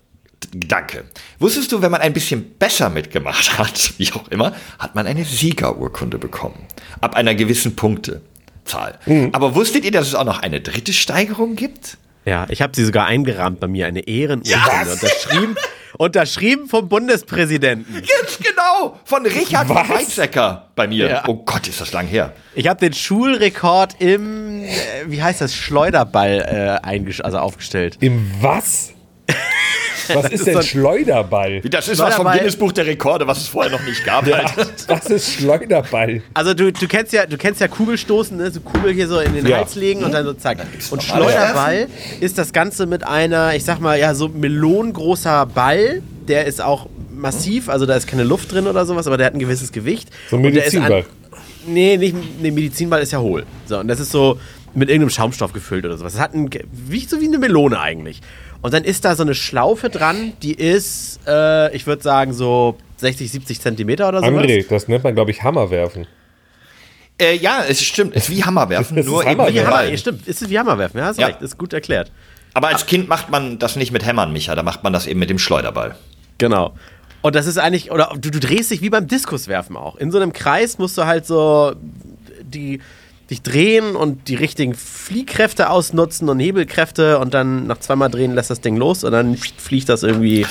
[0.53, 1.06] Danke.
[1.39, 5.23] Wusstest du, wenn man ein bisschen besser mitgemacht hat, wie auch immer, hat man eine
[5.23, 6.67] Siegerurkunde bekommen.
[7.01, 8.99] Ab einer gewissen Punktezahl.
[9.06, 9.29] Mhm.
[9.32, 11.97] Aber wusstet ihr, dass es auch noch eine dritte Steigerung gibt?
[12.25, 14.49] Ja, ich habe sie sogar eingerahmt bei mir, eine Ehrenurkunde.
[14.49, 15.56] Ja, unterschrieben,
[15.97, 17.93] unterschrieben vom Bundespräsidenten.
[17.93, 18.99] Ganz genau!
[19.06, 19.89] Von Richard Was?
[19.89, 21.10] Weizsäcker bei mir.
[21.10, 21.23] Ja.
[21.27, 22.34] Oh Gott, ist das lang her.
[22.56, 24.69] Ich habe den Schulrekord im, äh,
[25.08, 27.97] wie heißt das, Schleuderball äh, also aufgestellt.
[27.99, 28.93] Im was?
[30.13, 31.61] Was ist ist denn so ein- Schleuderball?
[31.61, 32.27] Das ist was vom.
[32.27, 34.25] Guinness Buch der Rekorde, was es vorher noch nicht gab.
[34.25, 34.53] halt.
[34.87, 36.21] Was ist Schleuderball?
[36.33, 38.51] Also du, du kennst ja, du kennst ja Kugelstoßen, ne?
[38.51, 39.57] so Kugel hier so in den Ja.
[39.57, 40.57] Hals legen und dann so zack.
[40.91, 41.87] Und Schleuderball
[42.19, 46.87] ist das Ganze mit einer, ich sag mal, ja, so melonengroßer Ball, der ist auch
[47.11, 50.09] massiv, also da ist keine Luft drin oder sowas, aber der hat ein gewisses Gewicht.
[50.29, 51.01] So ein Und der ist Medizinball.
[51.01, 51.05] an-
[51.65, 53.45] Nee, nicht, nee, Medizinball ist ja hohl.
[53.67, 54.37] So, und das ist so
[54.73, 56.13] mit irgendeinem Schaumstoff gefüllt oder sowas.
[56.13, 58.19] Das hat ein, wie, so wie eine Melone eigentlich.
[58.63, 62.78] Und dann ist da so eine Schlaufe dran, die ist, äh, ich würde sagen, so
[62.97, 64.32] 60, 70 Zentimeter oder sowas.
[64.43, 66.08] André, das nennt man, glaube ich, Hammerwerfen.
[67.21, 68.15] Äh, ja, es stimmt.
[68.15, 69.54] Es ist wie Hammerwerfen, Das ist nur eben Hammerwerfen.
[69.56, 70.28] mit Wie Hammer, stimmt.
[70.28, 71.28] Ist es wie Hammerwerfen, ja, hast Ja.
[71.28, 71.41] recht.
[71.41, 72.12] Ist gut erklärt.
[72.54, 75.19] Aber als Kind macht man das nicht mit Hämmern, Micha, da macht man das eben
[75.19, 75.95] mit dem Schleuderball.
[76.38, 76.73] Genau.
[77.21, 79.95] Und das ist eigentlich, oder du, du drehst dich wie beim Diskuswerfen auch.
[79.97, 81.73] In so einem Kreis musst du halt so
[82.41, 82.80] die,
[83.29, 88.49] dich drehen und die richtigen Fliehkräfte ausnutzen und Hebelkräfte und dann nach zweimal drehen lässt
[88.49, 90.45] das Ding los und dann fliegt das irgendwie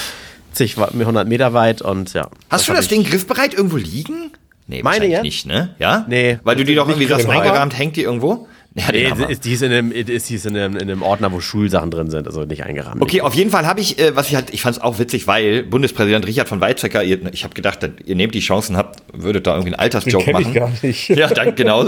[0.52, 2.28] zig, wa- 100 Meter weit und ja.
[2.50, 4.30] Hast du das Ding griffbereit irgendwo liegen?
[4.68, 5.22] Nee, Meine wahrscheinlich jetzt?
[5.22, 5.74] nicht, ne?
[5.78, 6.04] Ja?
[6.08, 6.38] Nee.
[6.44, 8.46] Weil du die doch Nicht irgendwie sagst, eingerahmt, hängt die irgendwo?
[8.74, 11.30] Ja, den Nee, die ist, in einem, ist, die ist in, einem, in einem Ordner,
[11.30, 13.02] wo Schulsachen drin sind, also nicht eingerahmt.
[13.02, 15.26] Okay, auf jeden Fall habe ich, äh, was ich halt, ich fand es auch witzig,
[15.26, 19.46] weil Bundespräsident Richard von Weizsäcker, ihr, ich habe gedacht, ihr nehmt die Chancen, habt, würdet
[19.46, 20.52] da irgendwie einen Den Altersjoke kenne machen.
[20.52, 21.08] ich gar nicht.
[21.10, 21.84] Ja, danke, genau.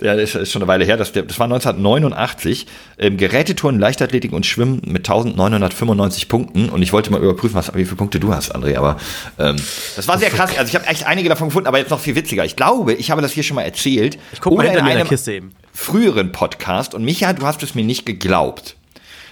[0.00, 0.96] Ja, das ist schon eine Weile her.
[0.96, 2.66] Das, das war 1989.
[2.98, 6.68] Ähm, Gerätetouren, Leichtathletik und Schwimmen mit 1995 Punkten.
[6.68, 8.76] Und ich wollte mal überprüfen, was, wie viele Punkte du hast, André.
[8.76, 8.98] Aber
[9.38, 9.56] ähm,
[9.96, 10.56] das war sehr krass.
[10.58, 12.44] Also ich habe echt einige davon gefunden, aber jetzt noch viel witziger.
[12.44, 14.18] Ich glaube, ich habe das hier schon mal erzählt.
[14.32, 15.52] Ich guck mal hinter in einem Kiste eben.
[15.72, 16.94] Früheren Podcast.
[16.94, 18.76] Und Micha, du hast es mir nicht geglaubt.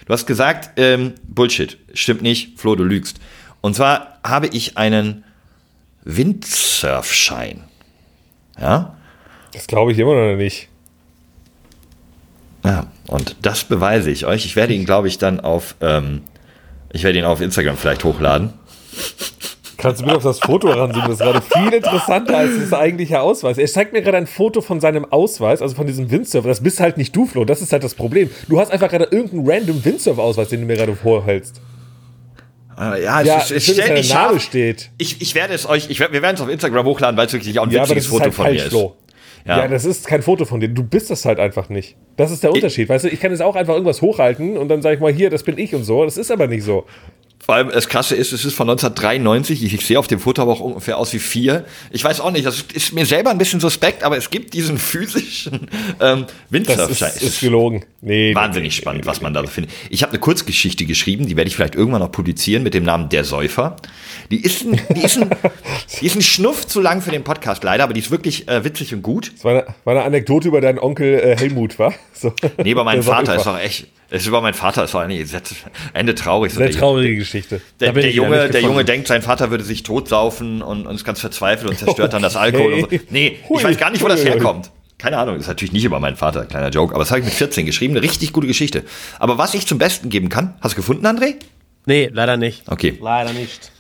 [0.06, 1.76] Du hast gesagt, ähm, Bullshit.
[1.92, 2.58] Stimmt nicht.
[2.58, 3.18] Flo, du lügst.
[3.60, 5.24] Und zwar habe ich einen
[6.04, 7.64] Windsurfschein.
[8.58, 8.96] Ja?
[9.52, 10.68] Das glaube ich immer noch nicht.
[12.64, 14.44] Ja, und das beweise ich euch.
[14.44, 16.22] Ich werde ihn, glaube ich, dann auf, ähm,
[16.92, 18.52] ich werde ihn auf Instagram vielleicht hochladen.
[19.78, 21.08] Kannst du mir auf das Foto ranzoomen?
[21.08, 23.58] Das ist gerade viel interessanter als das eigentliche Ausweis.
[23.58, 26.48] Er zeigt mir gerade ein Foto von seinem Ausweis, also von diesem Windsurfer.
[26.48, 27.44] Das bist halt nicht du, Flo.
[27.44, 28.28] Das ist halt das Problem.
[28.48, 31.60] Du hast einfach gerade irgendeinen random Windsurfer-Ausweis, den du mir gerade vorhältst.
[32.76, 34.40] Äh, ja, es, Ja, ist- es schön, Name scharf.
[34.42, 34.90] steht.
[34.98, 37.58] Ich, ich werde es euch, ich, wir werden es auf Instagram hochladen, weil es wirklich
[37.58, 38.70] auch ein Ja, witziges Foto halt von falsch, mir ist.
[38.70, 38.96] Flo.
[39.46, 39.58] Ja.
[39.60, 39.68] Ja.
[39.68, 40.68] das ist kein Foto von dir.
[40.68, 41.96] Du bist das halt einfach nicht.
[42.16, 42.88] Das ist der Unterschied.
[42.88, 45.30] Weißt du, ich kann jetzt auch einfach irgendwas hochhalten und dann sage ich mal, hier,
[45.30, 46.04] das bin ich und so.
[46.04, 46.84] Das ist aber nicht so.
[47.40, 49.62] Vor allem das Krasse ist, es ist von 1993.
[49.62, 51.64] Ich, ich sehe auf dem Foto aber auch ungefähr aus wie vier.
[51.90, 54.76] Ich weiß auch nicht, das ist mir selber ein bisschen suspekt, aber es gibt diesen
[54.78, 55.68] physischen
[56.00, 57.12] ähm, Windsurfschein.
[57.14, 57.84] Das ist, ist gelogen.
[58.00, 59.72] Nee, wahnsinnig nee, spannend, nee, was man da so findet.
[59.88, 63.08] Ich habe eine Kurzgeschichte geschrieben, die werde ich vielleicht irgendwann noch publizieren mit dem Namen
[63.08, 63.76] Der Säufer.
[64.30, 65.30] Die ist ein, die ist ein,
[66.00, 68.64] die ist ein Schnuff zu lang für den Podcast leider, aber die ist wirklich äh,
[68.64, 69.32] witzig und gut.
[69.36, 71.94] Das war eine, war eine Anekdote über deinen Onkel äh, Helmut, war?
[72.20, 72.34] So.
[72.62, 73.86] Nee, über meinen Vater ist doch echt.
[74.10, 75.30] Es ist über meinen Vater, es war eigentlich
[75.92, 76.52] Ende traurig.
[76.52, 77.60] So Eine traurige Geschichte.
[77.78, 81.20] Der, der Junge, der Junge denkt, sein Vater würde sich totsaufen und, und ist ganz
[81.20, 82.72] verzweifelt und zerstört dann das Alkohol.
[82.72, 82.82] Okay.
[82.82, 83.06] Und so.
[83.10, 84.70] Nee, ich weiß gar nicht, wo das herkommt.
[84.96, 87.34] Keine Ahnung, ist natürlich nicht über meinen Vater, kleiner Joke, aber das habe ich mit
[87.34, 88.82] 14 geschrieben, eine richtig gute Geschichte.
[89.20, 91.34] Aber was ich zum Besten geben kann, hast du gefunden, André?
[91.86, 92.68] Nee, leider nicht.
[92.68, 92.98] Okay.
[93.00, 93.70] Leider nicht.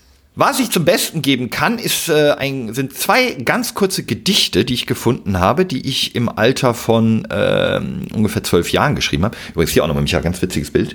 [0.40, 4.74] Was ich zum Besten geben kann, ist, äh, ein, sind zwei ganz kurze Gedichte, die
[4.74, 7.80] ich gefunden habe, die ich im Alter von äh,
[8.14, 9.36] ungefähr zwölf Jahren geschrieben habe.
[9.50, 10.94] Übrigens hier auch nochmal, Micha, ganz witziges Bild.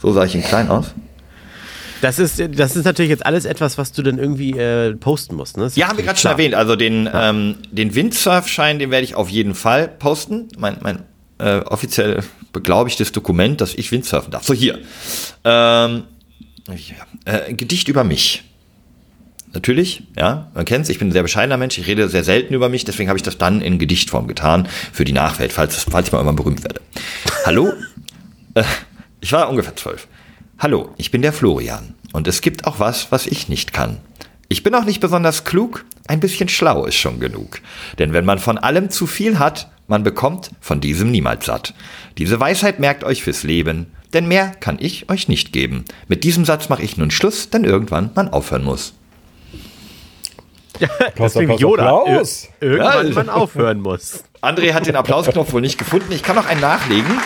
[0.00, 0.94] So sah ich in klein aus.
[2.00, 5.58] Das ist, das ist natürlich jetzt alles etwas, was du dann irgendwie äh, posten musst.
[5.58, 5.70] Ne?
[5.74, 6.54] Ja, haben wir gerade schon erwähnt.
[6.54, 7.28] Also den, ja.
[7.28, 10.48] ähm, den Windsurfschein, den werde ich auf jeden Fall posten.
[10.56, 11.02] Mein, mein
[11.36, 14.44] äh, offiziell beglaubigtes Dokument, dass ich Windsurfen darf.
[14.44, 14.78] So hier.
[15.44, 16.04] Ähm,
[16.68, 16.74] ja,
[17.26, 18.44] äh, ein Gedicht über mich.
[19.54, 20.88] Natürlich, ja, man kennt's.
[20.88, 21.76] Ich bin ein sehr bescheidener Mensch.
[21.76, 25.04] Ich rede sehr selten über mich, deswegen habe ich das dann in Gedichtform getan für
[25.04, 26.80] die Nachwelt, falls, falls ich mal irgendwann berühmt werde.
[27.44, 27.72] Hallo,
[28.54, 28.64] äh,
[29.20, 30.08] ich war ungefähr zwölf.
[30.58, 33.98] Hallo, ich bin der Florian und es gibt auch was, was ich nicht kann.
[34.48, 37.60] Ich bin auch nicht besonders klug, ein bisschen schlau ist schon genug.
[37.98, 41.74] Denn wenn man von allem zu viel hat, man bekommt von diesem niemals satt.
[42.18, 45.84] Diese Weisheit merkt euch fürs Leben, denn mehr kann ich euch nicht geben.
[46.08, 48.94] Mit diesem Satz mache ich nun Schluss, denn irgendwann man aufhören muss.
[50.80, 52.00] Applaus, Applaus, Yoda.
[52.00, 52.48] Applaus.
[52.60, 54.24] irgendwann ja, man aufhören muss.
[54.40, 56.12] André hat den Applausknopf wohl nicht gefunden.
[56.12, 57.20] Ich kann noch einen nachlegen.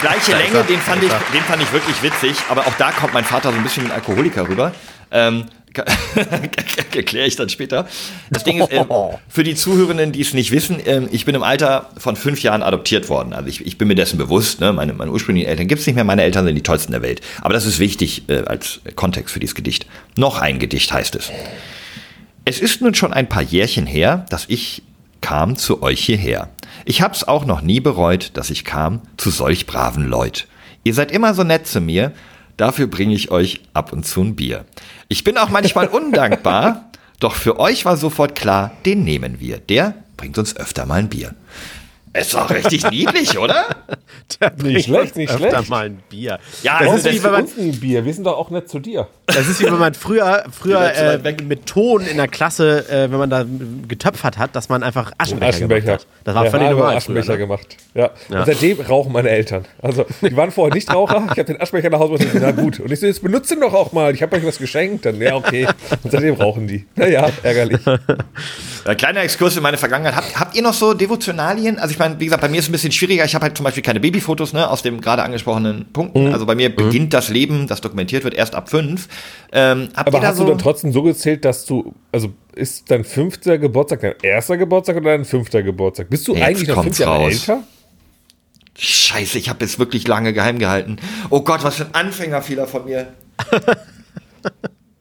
[0.00, 3.24] Gleiche Länge, den fand, ich, den fand ich wirklich witzig, aber auch da kommt mein
[3.24, 4.72] Vater so ein bisschen ein Alkoholiker rüber.
[5.10, 5.46] Ähm,
[6.94, 7.86] erkläre ich dann später.
[8.30, 8.84] Das Ding ist, äh,
[9.28, 12.62] für die Zuhörenden, die es nicht wissen, äh, ich bin im Alter von fünf Jahren
[12.62, 13.32] adoptiert worden.
[13.32, 14.72] Also ich, ich bin mir dessen bewusst, ne?
[14.72, 17.20] meine, meine ursprünglichen Eltern gibt es nicht mehr, meine Eltern sind die tollsten der Welt.
[17.40, 19.86] Aber das ist wichtig äh, als Kontext für dieses Gedicht.
[20.16, 21.30] Noch ein Gedicht heißt es.
[22.44, 24.82] Es ist nun schon ein paar Jährchen her, dass ich
[25.20, 26.50] kam zu euch hierher.
[26.84, 30.46] Ich hab's auch noch nie bereut, dass ich kam zu solch braven Leut.
[30.84, 32.12] Ihr seid immer so nett zu mir,
[32.56, 34.64] dafür bringe ich euch ab und zu ein Bier.
[35.08, 36.90] Ich bin auch manchmal undankbar,
[37.20, 39.58] doch für euch war sofort klar, den nehmen wir.
[39.58, 41.34] Der bringt uns öfter mal ein Bier.
[42.16, 43.66] Es war richtig niedlich, oder?
[44.62, 45.68] nicht schlecht, nicht schlecht.
[45.68, 46.38] mal ein Bier.
[46.62, 48.04] Ja, das, das ist wie wenn man ein Bier.
[48.04, 49.08] Wir sind doch auch nicht zu dir.
[49.26, 53.18] Das ist wie wenn man früher, früher äh, mit Ton in der Klasse, äh, wenn
[53.18, 53.44] man da
[53.88, 55.80] getöpfert hat, dass man einfach Aschenbecher, Aschenbecher.
[55.86, 56.06] gemacht hat.
[56.22, 56.96] Das war ja, völlig normal.
[56.96, 57.40] Aschenbecher früher, ne?
[57.40, 57.76] gemacht.
[57.94, 58.10] Ja.
[58.28, 58.38] ja.
[58.38, 59.64] Und seitdem rauchen meine Eltern.
[59.82, 61.26] Also die waren vorher nicht Raucher.
[61.32, 62.42] Ich habe den Aschenbecher nach Hause gebracht.
[62.42, 62.78] Na gut.
[62.78, 64.14] Und ich so, jetzt benutzt ihn doch auch mal.
[64.14, 65.04] Ich habe euch was geschenkt.
[65.04, 65.66] Dann ja okay.
[66.04, 66.86] Und seitdem rauchen die.
[66.94, 67.80] Naja, ärgerlich.
[68.98, 70.14] Kleiner Exkurs in meine Vergangenheit.
[70.14, 71.78] Habt, habt ihr noch so Devotionalien?
[71.78, 73.24] Also ich meine, wie gesagt, bei mir ist es ein bisschen schwieriger.
[73.24, 76.26] Ich habe halt zum Beispiel keine Babyfotos, ne, aus dem gerade angesprochenen Punkten.
[76.26, 76.32] Mhm.
[76.32, 76.76] Also bei mir mhm.
[76.76, 79.08] beginnt das Leben, das dokumentiert wird, erst ab fünf.
[79.52, 83.58] Ähm, Aber hast so du dann trotzdem so gezählt, dass du, also ist dein fünfter
[83.58, 86.10] Geburtstag dein erster Geburtstag oder dein fünfter Geburtstag?
[86.10, 87.62] Bist du Jetzt eigentlich noch fünf Jahre älter?
[88.76, 90.96] Scheiße, ich habe es wirklich lange geheim gehalten.
[91.30, 93.12] Oh Gott, was für ein Anfängerfehler von mir.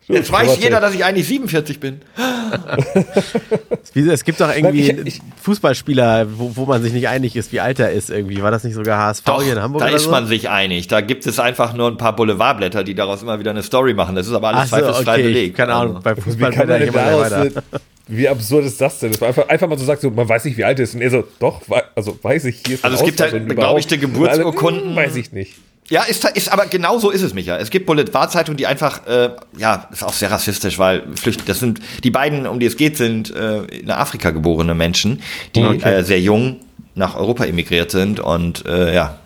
[0.08, 2.02] Jetzt weiß jeder, dass ich eigentlich 47 bin.
[3.96, 7.60] es gibt doch irgendwie ich, ich, Fußballspieler, wo, wo, man sich nicht einig ist, wie
[7.60, 8.42] alt er ist irgendwie.
[8.42, 9.82] War das nicht sogar HSV doch, hier in Hamburg?
[9.82, 10.12] Da ist so?
[10.12, 10.88] man sich einig.
[10.88, 14.16] Da gibt es einfach nur ein paar Boulevardblätter, die daraus immer wieder eine Story machen.
[14.16, 15.24] Das ist aber alles so, zweifelsfrei okay.
[15.24, 15.58] belegt.
[15.58, 16.04] Keine Ahnung, also.
[16.04, 17.64] bei Fußballblättern jemand weiter.
[18.08, 19.12] Wie absurd ist das denn?
[19.12, 20.96] Das war einfach, einfach mal so sagt, so, man weiß nicht, wie alt er ist.
[20.96, 21.62] Und er so, doch,
[21.96, 22.78] also weiß ich hier.
[22.82, 24.96] Also es gibt halt beglaubigte Geburtsurkunden.
[24.96, 25.56] Weiß ich nicht.
[25.94, 27.56] Ja, ist, ist aber genau so ist es, Micha.
[27.58, 29.30] Es gibt Boulevardzeitungen, die einfach, äh,
[29.60, 32.98] ja, ist auch sehr rassistisch, weil Flücht, das sind die beiden, um die es geht,
[32.98, 35.22] sind äh, in Afrika geborene Menschen,
[35.54, 35.98] die okay.
[35.98, 36.62] äh, sehr jung
[36.96, 39.20] nach Europa emigriert sind und äh, ja,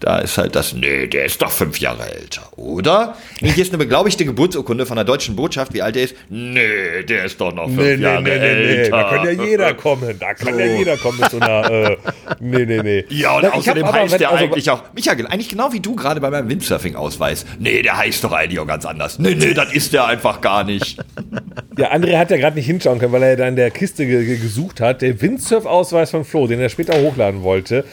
[0.00, 3.16] da ist halt das, nee, der ist doch fünf Jahre älter, oder?
[3.40, 6.16] Nee, hier ist eine beglaubigte Geburtsurkunde von der deutschen Botschaft, wie alt er ist.
[6.30, 8.96] Nee, der ist doch noch fünf nee, Jahre nee, nee, älter.
[8.96, 10.60] Nee, da kann ja jeder kommen, da kann so.
[10.60, 11.96] ja jeder kommen mit so einer, äh,
[12.40, 13.04] nee, nee, nee.
[13.10, 15.94] Ja, und Na, außerdem hab, heißt der also, eigentlich auch, Michael, eigentlich genau wie du
[15.94, 17.44] gerade bei meinem Windsurfing-Ausweis.
[17.58, 19.18] Nee, der heißt doch eigentlich auch ganz anders.
[19.18, 20.98] Nee, nee, das ist der einfach gar nicht.
[21.76, 24.38] Ja, André hat ja gerade nicht hinschauen können, weil er da in der Kiste ge
[24.38, 25.02] gesucht hat.
[25.02, 27.84] Der Windsurf-Ausweis von Flo, den er später hochladen wollte, der,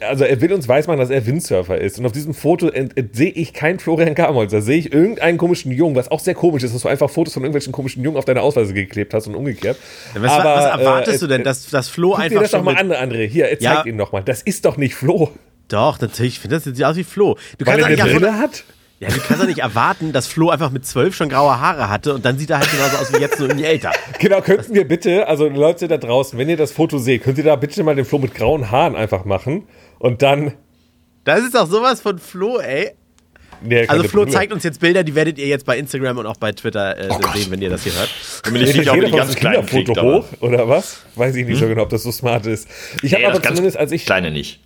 [0.00, 1.98] also er will uns weismachen, dass er Windsurfer ist.
[1.98, 2.70] Und auf diesem Foto
[3.12, 4.52] sehe ich keinen Florian Garmolz.
[4.52, 7.34] Da sehe ich irgendeinen komischen Jungen, was auch sehr komisch ist, dass du einfach Fotos
[7.34, 9.76] von irgendwelchen komischen Jungen auf deine Ausweise geklebt hast und umgekehrt.
[10.14, 12.28] Ja, was, Aber, was, erwartest äh, du denn, dass, dass Flo einfach.
[12.30, 13.26] Dir das doch mal an, André.
[13.26, 13.84] Hier, zeig ja.
[13.84, 14.22] ihn nochmal.
[14.24, 15.30] Das ist doch nicht Flo.
[15.68, 16.34] Doch, natürlich.
[16.34, 17.36] Ich finde, das sieht aus wie Flo.
[17.58, 18.64] Du Weil er eine Brille hat?
[19.00, 22.14] Ja, du kannst doch nicht erwarten, dass Flo einfach mit zwölf schon graue Haare hatte
[22.14, 23.92] und dann sieht er halt genauso aus wie jetzt, nur irgendwie älter.
[24.18, 27.44] Genau, könnten wir bitte, also Leute da draußen, wenn ihr das Foto seht, könnt ihr
[27.44, 29.68] da bitte mal den Flo mit grauen Haaren einfach machen
[30.00, 30.54] und dann.
[31.22, 32.90] Das ist auch sowas von Flo, ey.
[33.60, 34.34] Nee, Also Flo Brille.
[34.34, 37.08] zeigt uns jetzt Bilder, die werdet ihr jetzt bei Instagram und auch bei Twitter äh,
[37.34, 38.08] sehen, wenn ihr das hier hört.
[38.44, 41.00] Bin mir nicht Ja, ich die von Kinderfoto aber- hoch oder was?
[41.16, 42.68] Weiß ich nicht so genau, ob das so smart ist.
[43.02, 44.60] Ich habe Nee, aber das ganz zumindest, als ich Kleine nicht.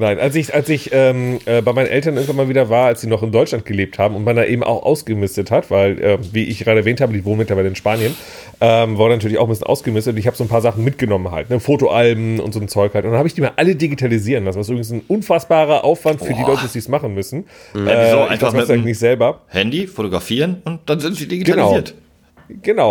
[0.00, 3.02] Nein, als ich, als ich ähm, äh, bei meinen Eltern irgendwann mal wieder war, als
[3.02, 6.18] sie noch in Deutschland gelebt haben und man da eben auch ausgemistet hat, weil, äh,
[6.32, 8.16] wie ich gerade erwähnt habe, die wohnen mittlerweile in Spanien,
[8.62, 11.30] ähm, war natürlich auch ein bisschen ausgemistet und ich habe so ein paar Sachen mitgenommen
[11.30, 13.04] halt, ne, Fotoalben und so ein Zeug halt.
[13.04, 16.32] Und dann habe ich die mal alle digitalisieren lassen, was übrigens ein unfassbarer Aufwand für
[16.32, 16.52] die Boah.
[16.54, 17.44] Leute ist, die es machen müssen.
[17.74, 17.90] Ja, wieso?
[17.90, 19.42] Äh, Einfach mit dem- nicht selber.
[19.48, 21.88] Handy, fotografieren und dann sind sie digitalisiert.
[21.90, 22.00] Genau,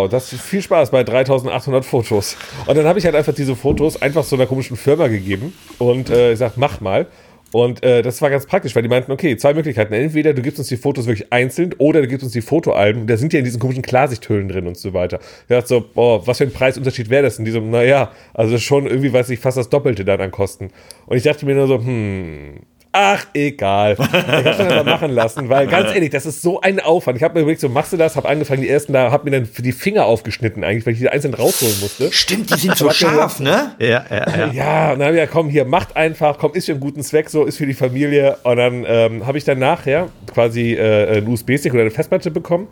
[0.09, 2.37] das ist viel Spaß bei 3800 Fotos.
[2.65, 6.09] Und dann habe ich halt einfach diese Fotos einfach so einer komischen Firma gegeben und
[6.09, 7.07] äh, ich sag, mach mal.
[7.51, 9.93] Und äh, das war ganz praktisch, weil die meinten, okay, zwei Möglichkeiten.
[9.93, 13.07] Entweder du gibst uns die Fotos wirklich einzeln oder du gibst uns die Fotoalben.
[13.07, 15.19] Da sind ja in diesen komischen Klarsichthüllen drin und so weiter.
[15.41, 17.39] Ich dachte so, boah, was für ein Preisunterschied wäre das?
[17.39, 20.69] Und die so, naja, also schon irgendwie, weiß ich, fast das Doppelte dann an Kosten.
[21.07, 22.59] Und ich dachte mir nur so, hm,
[23.01, 23.93] Ach, egal.
[23.93, 27.17] Ich habe dann aber machen lassen, weil ganz ehrlich, das ist so ein Aufwand.
[27.17, 29.39] Ich habe mir überlegt, so machst du das, habe angefangen, die ersten da, habe mir
[29.39, 32.12] dann für die Finger aufgeschnitten eigentlich, weil ich die einzeln rausholen musste.
[32.12, 33.71] Stimmt, die sind so scharf, ne?
[33.79, 34.51] Ja, ja, ja.
[34.51, 37.01] Ja, und dann habe ich ja, komm, hier, macht einfach, komm, ist für einen guten
[37.01, 38.38] Zweck, so, ist für die Familie.
[38.43, 42.67] Und dann ähm, habe ich dann nachher quasi äh, einen USB-Stick oder eine Festplatte bekommen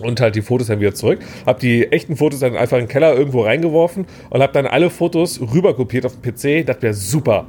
[0.00, 1.18] und halt die Fotos dann wieder zurück.
[1.44, 4.88] Hab die echten Fotos dann einfach in den Keller irgendwo reingeworfen und hab dann alle
[4.88, 6.66] Fotos rüberkopiert auf den PC.
[6.66, 7.46] Dachte mir, super.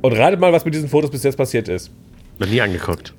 [0.00, 1.90] Und ratet mal, was mit diesen Fotos bis jetzt passiert ist.
[2.38, 3.14] Noch nie angeguckt.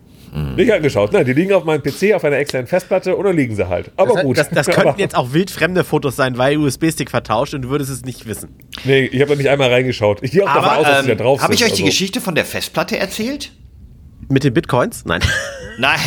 [0.55, 1.11] Nicht angeschaut.
[1.11, 3.89] Nein, die liegen auf meinem PC auf einer externen Festplatte und da liegen sie halt.
[3.97, 4.37] Aber Das, gut.
[4.37, 8.05] das, das könnten jetzt auch wildfremde Fotos sein, weil USB-Stick vertauscht und du würdest es
[8.05, 8.55] nicht wissen.
[8.83, 10.19] Nee, ich habe nicht einmal reingeschaut.
[10.21, 11.73] Ich gehe auch Aber, davon aus, dass sie da Ähm, drauf Habe ich euch die
[11.81, 11.85] also.
[11.85, 13.51] Geschichte von der Festplatte erzählt?
[14.29, 15.03] Mit den Bitcoins?
[15.05, 15.21] Nein.
[15.79, 15.97] Nein.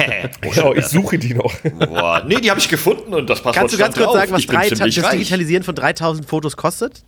[0.40, 1.52] Genau, ich suche die noch.
[1.88, 4.14] Boah, nee, die habe ich gefunden und das Passwort Kannst du ganz kurz drauf.
[4.14, 4.78] sagen, was drei, das.
[5.10, 7.02] Digitalisieren von 3000 Fotos kostet?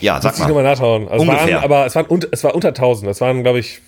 [0.00, 0.70] Ja, sag Muss ich nochmal mal.
[0.70, 1.08] nachschauen.
[1.08, 1.54] Also es Ungefähr.
[1.56, 3.10] waren, aber es waren, es war unter 1000.
[3.10, 3.80] Es waren, glaube ich,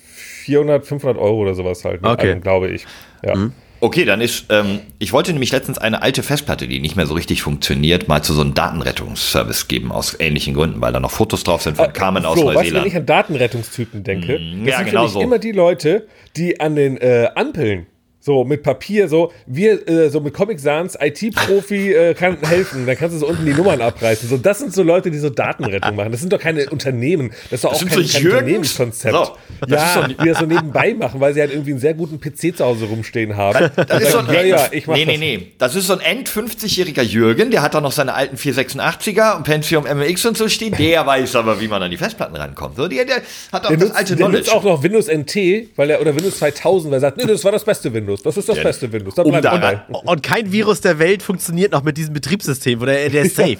[0.43, 2.01] 400, 500 Euro oder sowas halt.
[2.01, 2.29] mit Okay.
[2.29, 2.85] allem, glaube ich.
[3.25, 3.33] Ja.
[3.79, 7.13] Okay, dann ist, ähm, ich wollte nämlich letztens eine alte Festplatte, die nicht mehr so
[7.13, 11.43] richtig funktioniert, mal zu so einem Datenrettungsservice geben, aus ähnlichen Gründen, weil da noch Fotos
[11.43, 12.95] drauf sind von Carmen aus Äh, Flo, weißt du, wenn ich Neuseeland.
[12.95, 15.21] an Datenrettungstypen denke, Mm, das ja, sind genau so.
[15.21, 17.85] immer die Leute, die an den äh, Ampeln
[18.27, 22.97] so mit Papier, so wir, äh, so mit Comic Sans, IT-Profi äh, kann helfen, dann
[22.97, 24.27] kannst du so unten die Nummern abreißen.
[24.27, 26.11] So, das sind so Leute, die so Datenrettung machen.
[26.11, 27.31] Das sind doch keine Unternehmen.
[27.49, 28.25] Das ist doch auch kein, so kein.
[28.27, 29.15] Unternehmenskonzept.
[29.15, 31.93] So, das ist ja, die das so nebenbei machen, weil sie halt irgendwie einen sehr
[31.93, 33.71] guten PC zu Hause rumstehen haben.
[33.87, 35.19] Das ist so ein, ja, ja, ich mach nee, nee, das.
[35.19, 35.47] nee.
[35.57, 39.85] Das ist so ein End-50-jähriger Jürgen, der hat da noch seine alten 486er und Pentium
[39.85, 40.75] MX und so stehen.
[40.77, 42.75] Der weiß aber, wie man an die Festplatten rankommt.
[42.75, 43.21] So, der, der
[43.53, 44.37] hat auch Der das nutzt, alte der Knowledge.
[44.39, 47.45] nutzt auch noch Windows NT, weil er oder Windows 2000, weil er sagt, nee, das
[47.45, 48.16] war das beste Windows.
[48.23, 48.63] Das ist das Ja.
[48.63, 49.15] beste Windows.
[49.15, 49.85] Da Um da.
[50.05, 53.57] Und kein Virus der Welt funktioniert noch mit diesem Betriebssystem, oder der ist safe.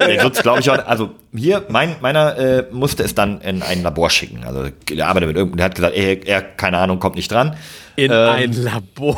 [0.00, 4.10] Der glaube ich, auch, also hier, mein, meiner äh, musste es dann in ein Labor
[4.10, 4.44] schicken.
[4.44, 7.56] Also der arbeitet mit irgendeinem, der hat gesagt, er, er, keine Ahnung, kommt nicht dran.
[7.96, 9.16] In ein Labor.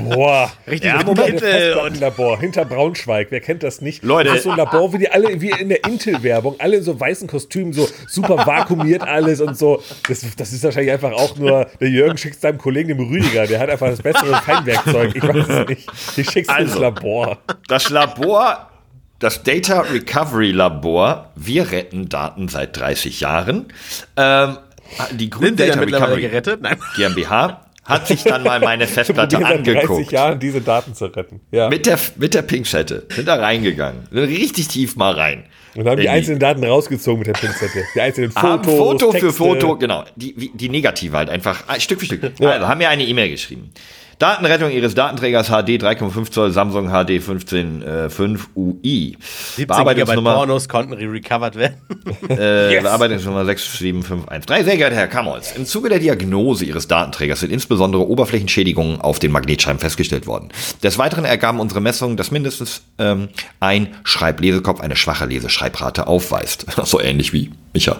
[0.00, 0.50] Boah.
[0.66, 3.28] Richtig ja, Moment, Kittel Festplattenlabor hinter Braunschweig.
[3.30, 4.02] Wer kennt das nicht?
[4.02, 4.28] Leute.
[4.28, 6.98] Das ist so ein Labor, wie die alle, wie in der Intel-Werbung, alle in so
[6.98, 9.82] weißen Kostümen, so super vakuumiert alles und so.
[10.08, 13.60] Das, das ist wahrscheinlich einfach auch nur, der Jürgen schickt seinem Kollegen, dem Rüdiger, der
[13.60, 15.14] hat einfach das bessere Feinwerkzeug.
[15.14, 15.90] Ich weiß es nicht.
[16.16, 16.80] Ich schick's ins Also.
[16.80, 17.38] Labor.
[17.68, 18.70] Das Labor,
[19.18, 23.66] das Data Recovery Labor, wir retten Daten seit 30 Jahren.
[24.16, 24.58] Ähm,
[25.12, 26.62] die Grün Sind sie Data Recovery gerettet?
[26.62, 26.78] Nein.
[26.96, 30.12] GmbH hat sich dann mal meine Festplatte seit 30 angeguckt.
[30.12, 31.40] Jahren diese Daten zu retten.
[31.50, 31.68] Ja.
[31.68, 33.06] Mit der, mit der Pinzette.
[33.10, 34.06] Sind da reingegangen.
[34.10, 35.44] Sind richtig tief mal rein.
[35.76, 37.84] und haben die In einzelnen Daten rausgezogen mit der Pinzette.
[37.94, 38.76] Die einzelnen haben Fotos.
[38.78, 39.32] Foto für Texte.
[39.32, 40.04] Foto, genau.
[40.16, 42.22] Die, die Negative halt einfach äh, Stück für Stück.
[42.40, 43.70] Also haben mir eine E-Mail geschrieben.
[44.18, 49.16] Datenrettung Ihres Datenträgers HD 3,5 Zoll Samsung HD 15.5 UI.
[49.18, 51.76] 17 Gigabyte Bearbeitungsnummer, Pornos konnten re-recovered werden.
[52.30, 52.82] äh, Yes.
[52.82, 54.64] Bearbeitungsnummer 67513.
[54.64, 59.32] Sehr geehrter Herr Kamholz, im Zuge der Diagnose Ihres Datenträgers sind insbesondere Oberflächenschädigungen auf den
[59.32, 60.48] Magnetscheiben festgestellt worden.
[60.82, 63.28] Des Weiteren ergaben unsere Messungen, dass mindestens ähm,
[63.60, 66.66] ein Schreiblesekopf eine schwache Leseschreibrate aufweist.
[66.86, 67.96] So ähnlich wie Micha.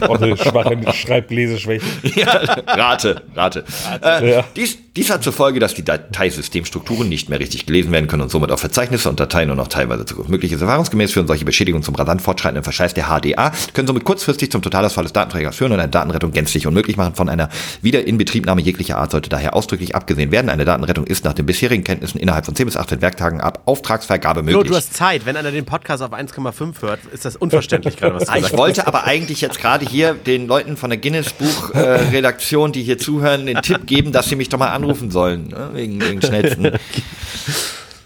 [0.00, 1.84] Eine schwache Schreibleseschwäche.
[2.16, 2.32] Ja,
[2.66, 3.64] Rate, Rate.
[4.02, 4.44] Äh, Ja.
[4.56, 8.30] dies, Dies hat zur Folge, dass die Dateisystemstrukturen nicht mehr richtig gelesen werden können und
[8.30, 10.60] somit auch Verzeichnisse und Dateien nur noch teilweise Zugriff möglich ist.
[10.60, 15.04] Erfahrungsgemäß führen solche Beschädigungen zum rasant fortschreitenden Verschleiß der HDA, können somit kurzfristig zum Totalausfall
[15.04, 17.14] des Datenträgers führen und eine Datenrettung gänzlich unmöglich machen.
[17.14, 17.48] Von einer
[17.80, 20.50] Wiederinbetriebnahme jeglicher Art sollte daher ausdrücklich abgesehen werden.
[20.50, 24.42] Eine Datenrettung ist nach den bisherigen Kenntnissen innerhalb von 10 bis 18 Werktagen ab Auftragsvergabe
[24.42, 24.56] möglich.
[24.56, 25.24] Nur du hast Zeit.
[25.24, 28.86] Wenn einer den Podcast auf 1,5 hört, ist das unverständlich gerade, was du Ich wollte
[28.86, 33.46] aber eigentlich jetzt gerade hier den Leuten von der Guinness Buch äh, die hier zuhören,
[33.46, 35.70] den Tipp geben, dass sie mich doch mal anrufen sollen, ne?
[35.72, 36.72] wegen, wegen schnellsten.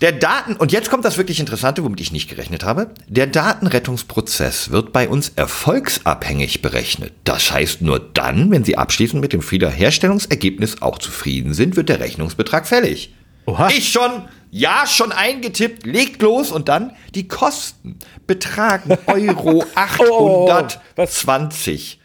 [0.02, 2.90] Der Daten, und jetzt kommt das wirklich Interessante, womit ich nicht gerechnet habe.
[3.08, 7.14] Der Datenrettungsprozess wird bei uns erfolgsabhängig berechnet.
[7.24, 12.00] Das heißt, nur dann, wenn Sie abschließend mit dem Wiederherstellungsergebnis auch zufrieden sind, wird der
[12.00, 13.14] Rechnungsbetrag fällig.
[13.46, 13.70] Oha.
[13.70, 22.00] Ich schon, ja, schon eingetippt, legt los und dann die Kosten betragen Euro 820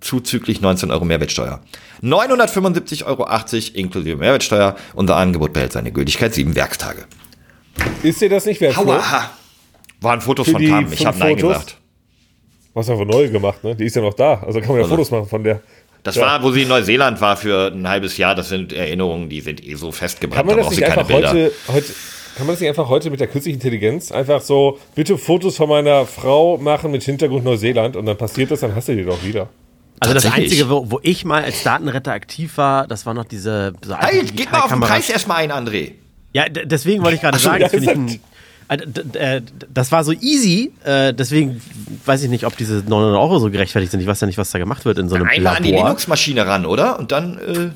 [0.00, 1.60] zuzüglich 19 Euro Mehrwertsteuer.
[2.02, 3.26] 975,80 Euro
[3.74, 4.76] inklusive Mehrwertsteuer.
[4.94, 7.04] Unser Angebot behält seine Gültigkeit sieben Werkstage.
[8.02, 8.76] Ist dir das nicht wert?
[8.78, 9.30] Aua!
[10.00, 10.92] Waren Fotos Für von die Carmen.
[10.92, 11.52] Ich fünf habe Nein Fotos?
[11.52, 11.76] gesagt.
[12.74, 13.74] Was haben wir neu gemacht, ne?
[13.74, 14.34] Die ist ja noch da.
[14.46, 15.60] Also kann man ja Also- Fotos machen von der.
[16.04, 16.22] Das Ja.
[16.26, 18.34] war, wo sie in Neuseeland war für ein halbes Jahr.
[18.36, 20.38] Das sind Erinnerungen, die sind eh so festgebrannt.
[20.38, 21.30] Kann man da das nicht du keine einfach Bilder.
[21.30, 21.86] heute, heute,
[22.36, 25.68] kann man das nicht einfach heute mit der künstlichen Intelligenz einfach so, bitte Fotos von
[25.68, 29.22] meiner Frau machen mit Hintergrund Neuseeland und dann passiert das, dann hast du die doch
[29.24, 29.48] wieder.
[30.00, 30.26] Also das.
[30.26, 34.36] Einzige, wo, wo ich mal als Datenretter aktiv war, das war noch diese so Halt,
[34.36, 34.80] gib mal auf den.
[34.80, 35.92] Preis erstmal ein, André.
[36.32, 38.20] Ja, deswegen wollte ich gerade sagen, das, finde ich
[38.68, 38.80] ein,
[39.14, 39.42] äh, äh,
[39.72, 41.60] das war so easy, äh, deswegen
[42.04, 44.00] weiß ich nicht, ob diese 900 Euro so gerechtfertigt sind.
[44.00, 45.86] Ich weiß ja nicht, was da gemacht wird in so einem Einmal an die Labor.
[45.86, 46.98] Linux-Maschine ran, oder?
[46.98, 47.70] Und dann, äh,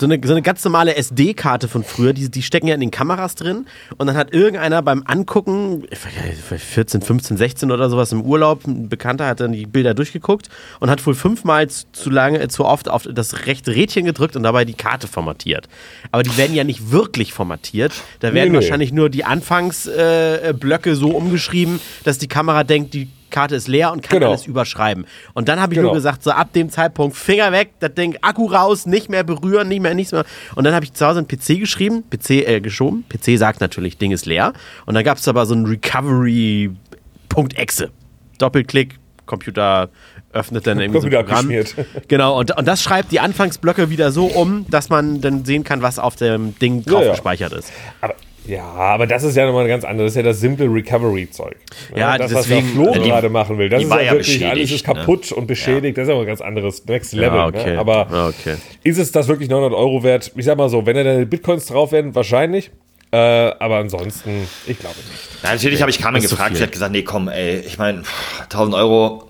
[0.00, 2.90] so eine, so eine ganz normale SD-Karte von früher, die, die stecken ja in den
[2.90, 3.66] Kameras drin
[3.98, 8.22] und dann hat irgendeiner beim Angucken, ich weiß nicht, 14, 15, 16 oder sowas im
[8.22, 10.48] Urlaub, ein Bekannter hat dann die Bilder durchgeguckt
[10.80, 14.42] und hat wohl fünfmal zu lange, äh, zu oft auf das rechte Rädchen gedrückt und
[14.42, 15.68] dabei die Karte formatiert.
[16.10, 18.64] Aber die werden ja nicht wirklich formatiert, da werden Nee, nee.
[18.64, 23.90] wahrscheinlich nur die Anfangsblöcke äh, so umgeschrieben, dass die Kamera denkt, die Karte ist leer
[23.90, 24.30] und kann Genau.
[24.30, 25.04] alles überschreiben.
[25.34, 25.88] Und dann habe ich Genau.
[25.88, 29.66] nur gesagt, so ab dem Zeitpunkt Finger weg, das Ding Akku raus, nicht mehr berühren,
[29.66, 30.24] nicht mehr nichts mehr.
[30.54, 33.04] Und dann habe ich zu Hause einen PC geschrieben, PC äh, geschoben.
[33.08, 34.52] PC sagt natürlich, Ding ist leer.
[34.86, 37.90] Und dann gab es aber so ein Recovery.exe.
[38.38, 39.88] Doppelklick, Computer
[40.32, 41.50] öffnet dann irgendwie so Computer Programm.
[41.50, 41.74] abgeschmiert.
[42.08, 45.82] Genau, und, und das schreibt die Anfangsblöcke wieder so um, dass man dann sehen kann,
[45.82, 47.10] was auf dem Ding drauf Ja, ja.
[47.12, 47.70] gespeichert ist.
[48.00, 48.14] Aber,
[48.46, 50.12] ja, aber das ist ja nochmal ganz anderes.
[50.14, 51.56] Das ist ja das simple Recovery-Zeug.
[51.94, 53.68] Ja, das, deswegen- was der Flo die- gerade machen will.
[53.68, 54.94] Das ist ja ja wirklich, beschädigt, alles ist ne?
[54.94, 55.96] kaputt und beschädigt.
[55.98, 57.38] Das ist aber ein ganz anderes Next Level.
[57.38, 57.72] Ja, okay.
[57.74, 57.78] Ne?
[57.78, 58.56] Aber Ja, okay.
[58.82, 60.32] ist es das wirklich 900 Euro wert?
[60.36, 62.70] Ich sag mal so, wenn da deine Bitcoins drauf werden, wahrscheinlich.
[63.14, 63.16] Äh,
[63.58, 65.42] aber ansonsten, ich glaube nicht.
[65.44, 66.48] Ja, natürlich habe ich Carmen gefragt.
[66.48, 66.56] viel.
[66.56, 68.04] Sie hat gesagt, nee, komm, ey, ich meine,
[68.48, 69.24] 1000 Euro,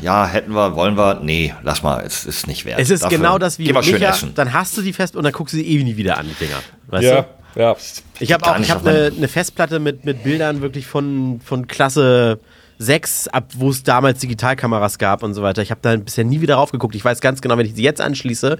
[0.00, 1.20] ja, hätten wir, wollen wir.
[1.22, 2.80] Nee, lass mal, es ist nicht wert.
[2.80, 4.32] Es ist Dafür genau das wie Geh mal schön Micha, essen.
[4.34, 6.44] dann hast du die fest und dann guckst du sie eh nie wieder an, die
[6.46, 6.60] Dinger.
[6.86, 7.28] Weißt Ja, du?
[7.56, 7.74] Ja.
[8.20, 12.38] Ich habe auch, ich meine- eine, eine Festplatte mit, mit Bildern wirklich von, von Klasse
[12.78, 15.62] 6, ab wo es damals Digitalkameras gab und so weiter.
[15.62, 16.94] Ich habe da bisher nie wieder raufgeguckt.
[16.94, 18.58] Ich weiß ganz genau, wenn ich sie jetzt anschließe,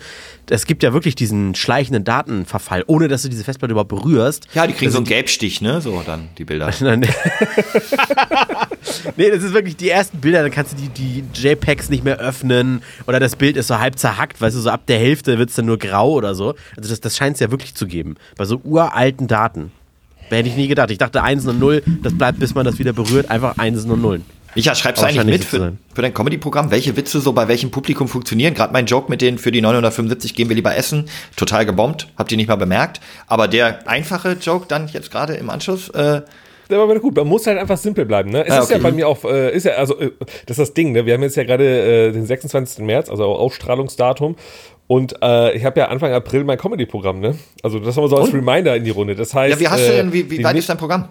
[0.51, 4.49] es gibt ja wirklich diesen schleichenden Datenverfall, ohne dass du diese Festplatte überhaupt berührst.
[4.55, 5.81] Ja, die kriegen so einen Gelbstich, ne?
[5.81, 6.71] So dann die Bilder.
[9.17, 12.19] Nee, das ist wirklich die ersten Bilder, dann kannst du die, die JPEGs nicht mehr
[12.19, 15.51] öffnen oder das Bild ist so halb zerhackt, weißt du, so ab der Hälfte wird
[15.51, 16.55] es dann nur grau oder so.
[16.77, 18.17] Also das, das scheint es ja wirklich zu geben.
[18.37, 19.73] Bei so uralten Daten.
[20.31, 20.91] Hätte ich nie gedacht.
[20.91, 24.01] Ich dachte 1 und 0, das bleibt, bis man das wieder berührt, einfach 1 und
[24.03, 24.21] 0.
[24.55, 28.09] Micha, schreibst du eigentlich mit für, für dein Comedy-Programm, welche Witze so bei welchem Publikum
[28.09, 28.55] funktionieren?
[28.55, 32.33] Gerade mein Joke mit den für die 975 gehen wir lieber essen, total gebombt, habt
[32.33, 33.01] ihr nicht mal bemerkt.
[33.27, 36.23] Aber der einfache Joke dann jetzt gerade im Anschluss, äh,
[36.71, 37.15] Der war wieder gut.
[37.15, 38.31] Man muss halt einfach simpel bleiben.
[38.31, 38.45] Ne?
[38.47, 38.83] Es Ah, ist ja okay.
[38.83, 40.11] bei mir auch, äh, ist ja, also, äh,
[40.47, 41.05] das ist das Ding, ne?
[41.07, 42.83] Wir haben jetzt ja gerade äh, den 26.
[42.85, 44.37] März, also Ausstrahlungsdatum.
[44.89, 47.37] Und äh, ich habe ja Anfang April mein Comedy-Programm, ne?
[47.63, 49.17] Also das haben wir so als Reminder in die Runde.
[49.17, 49.55] Das heißt.
[49.55, 51.09] ja, wie hast du äh, denn, wie, wie weit ist dein Programm?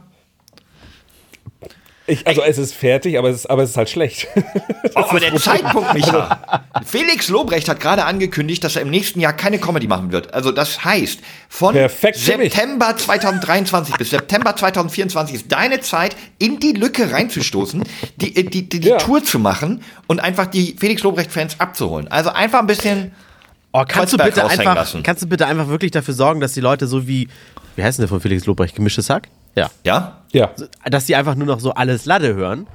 [2.08, 4.28] Ich, also es ist fertig, aber es ist, aber es ist halt schlecht.
[4.94, 6.64] Oh, aber der Zeitpunkt, Micha.
[6.86, 10.32] Felix Lobrecht hat gerade angekündigt, dass er im nächsten Jahr keine Comedy machen wird.
[10.32, 11.20] Also das heißt,
[11.50, 12.18] von Perfekt.
[12.18, 17.84] September 2023 bis September 2024 ist deine Zeit, in die Lücke reinzustoßen,
[18.18, 18.98] die, die, die, die Ja.
[19.00, 22.08] Tour zu machen und einfach die Felix Lobrecht-Fans abzuholen.
[22.10, 23.14] Also einfach ein bisschen.
[23.78, 25.04] Oh, kannst du bitte einfach, lassen.
[25.04, 27.28] kannst du bitte einfach wirklich dafür sorgen, dass die Leute so wie,
[27.76, 29.28] wie heißt denn der von Felix Lobrecht, gemischtes Hack?
[29.54, 29.70] Ja.
[29.84, 30.22] Ja?
[30.32, 30.52] ja.
[30.86, 32.68] Dass die einfach nur noch so alles Lade hören.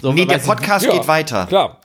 [0.00, 1.44] So, Nee, der weißt du, Podcast ja, geht weiter.
[1.44, 1.78] Klar.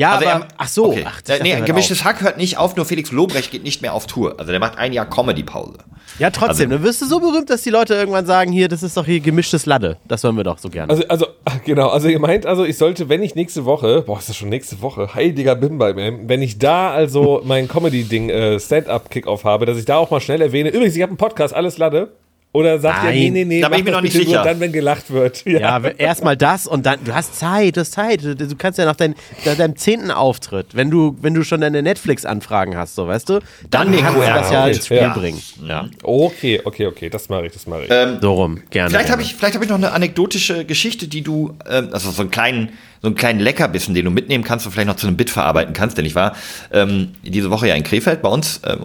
[0.00, 0.86] Ja, Also aber, er- ach so.
[0.86, 1.04] Okay.
[1.06, 4.06] Ach, nee, hört gemischtes Hack hört nicht auf, nur Felix Lobrecht geht nicht mehr auf
[4.06, 4.34] Tour.
[4.38, 5.74] Also der macht ein Jahr Comedy-Pause.
[6.18, 6.48] Ja, trotzdem.
[6.48, 9.04] also- dann wirst du so berühmt, dass die Leute irgendwann sagen, hier, das ist doch
[9.04, 9.98] hier gemischtes Ladde.
[10.08, 10.90] Das wollen wir doch so gerne.
[10.90, 11.26] Also, also,
[11.66, 14.48] genau, also ihr meint also, ich sollte, wenn ich nächste Woche, boah, ist das schon
[14.48, 19.76] nächste Woche, heiliger Bimba, man, wenn ich da also mein Comedy-Ding, äh, Stand-Up-Kick-Off habe, dass
[19.76, 22.08] ich da auch mal schnell erwähne, übrigens, ich habe einen Podcast, alles Lade,
[22.52, 23.18] oder sagt ihr, Nein.
[23.18, 24.44] nee, nee, nee, Da bin mach ich mir das noch nicht bitte nur sicher.
[24.44, 25.42] dann, wenn gelacht wird.
[25.46, 28.24] ja, erstmal das und dann, du hast Zeit, du hast Zeit.
[28.24, 31.60] Du, du kannst ja nach, dein, nach deinem zehnten Auftritt, wenn du, wenn du schon
[31.60, 33.34] deine Netflix-Anfragen hast, so weißt du,
[33.70, 35.14] dann, Dann kannst du das ja ins Spiel Ja.
[35.14, 35.40] bringen.
[35.66, 35.88] Ja.
[36.02, 38.20] Okay, okay, okay, das mache ich, das mache ich.
[38.20, 38.90] So rum, gerne.
[38.90, 42.22] Vielleicht habe ich, vielleicht habe ich noch eine anekdotische Geschichte, die du, ähm, also so
[42.22, 42.70] einen kleinen,
[43.02, 45.72] so einen kleinen Leckerbissen, den du mitnehmen kannst und vielleicht noch zu einem Bit verarbeiten
[45.72, 45.96] kannst.
[45.96, 46.34] Denn ich war
[46.72, 48.84] ähm, diese Woche ja in Krefeld bei uns ähm,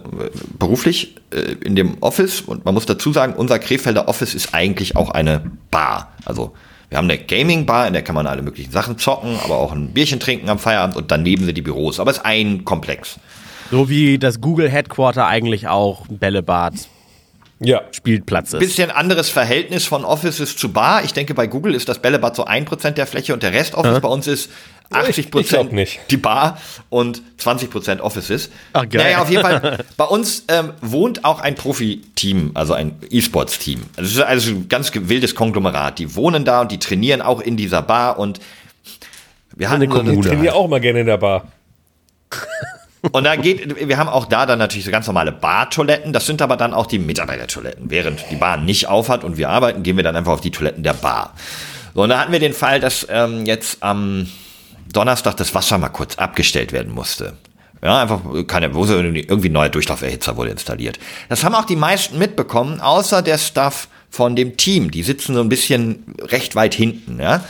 [0.58, 4.96] beruflich äh, in dem Office und man muss dazu sagen, unser Krefelder Office ist eigentlich
[4.96, 6.12] auch eine Bar.
[6.24, 6.54] Also
[6.88, 9.88] wir haben eine Gaming-Bar, in der kann man alle möglichen Sachen zocken, aber auch ein
[9.88, 12.00] Bierchen trinken am Feierabend und daneben sind die Büros.
[12.00, 13.18] Aber es ist ein Komplex.
[13.70, 16.74] So wie das Google Headquarter eigentlich auch Bällebad
[17.60, 17.82] ja.
[17.92, 18.58] Spielplatz ist.
[18.60, 21.04] Bisschen anderes Verhältnis von Offices zu Bar.
[21.04, 24.00] Ich denke, bei Google ist das Bällebad so 1% der Fläche und der Rest Office.
[24.00, 24.50] Bei uns ist
[24.90, 25.98] 80 Ich glaub nicht.
[26.10, 26.58] die Bar
[26.90, 28.50] und 20% Offices.
[28.72, 29.02] Ach, geil.
[29.02, 29.84] Naja, auf jeden Fall.
[29.96, 33.82] Bei uns ähm, wohnt auch ein Profi-Team, also ein E-Sports-Team.
[33.96, 35.98] Also es ist also ein ganz wildes Konglomerat.
[35.98, 38.38] Die wohnen da und die trainieren auch in dieser Bar und
[39.56, 40.28] wir hatten Eine eine- Ich Kommune.
[40.28, 41.48] trainiere auch mal gerne in der Bar.
[43.12, 46.12] und da geht, wir haben auch da dann natürlich so ganz normale Bartoiletten.
[46.12, 47.90] Das sind aber dann auch die Mitarbeitertoiletten.
[47.90, 50.82] Während die Bar nicht aufhat und wir arbeiten, gehen wir dann einfach auf die Toiletten
[50.82, 51.34] der Bar.
[51.94, 54.28] So, und da hatten wir den Fall, dass ähm, jetzt am
[54.92, 57.34] Donnerstag das Wasser mal kurz abgestellt werden musste.
[57.82, 60.98] Ja, einfach keine, wo irgendwie ein neuer Durchlauferhitzer wurde installiert.
[61.28, 64.90] Das haben auch die meisten mitbekommen, außer der Staff von dem Team.
[64.90, 67.44] Die sitzen so ein bisschen recht weit hinten, ja.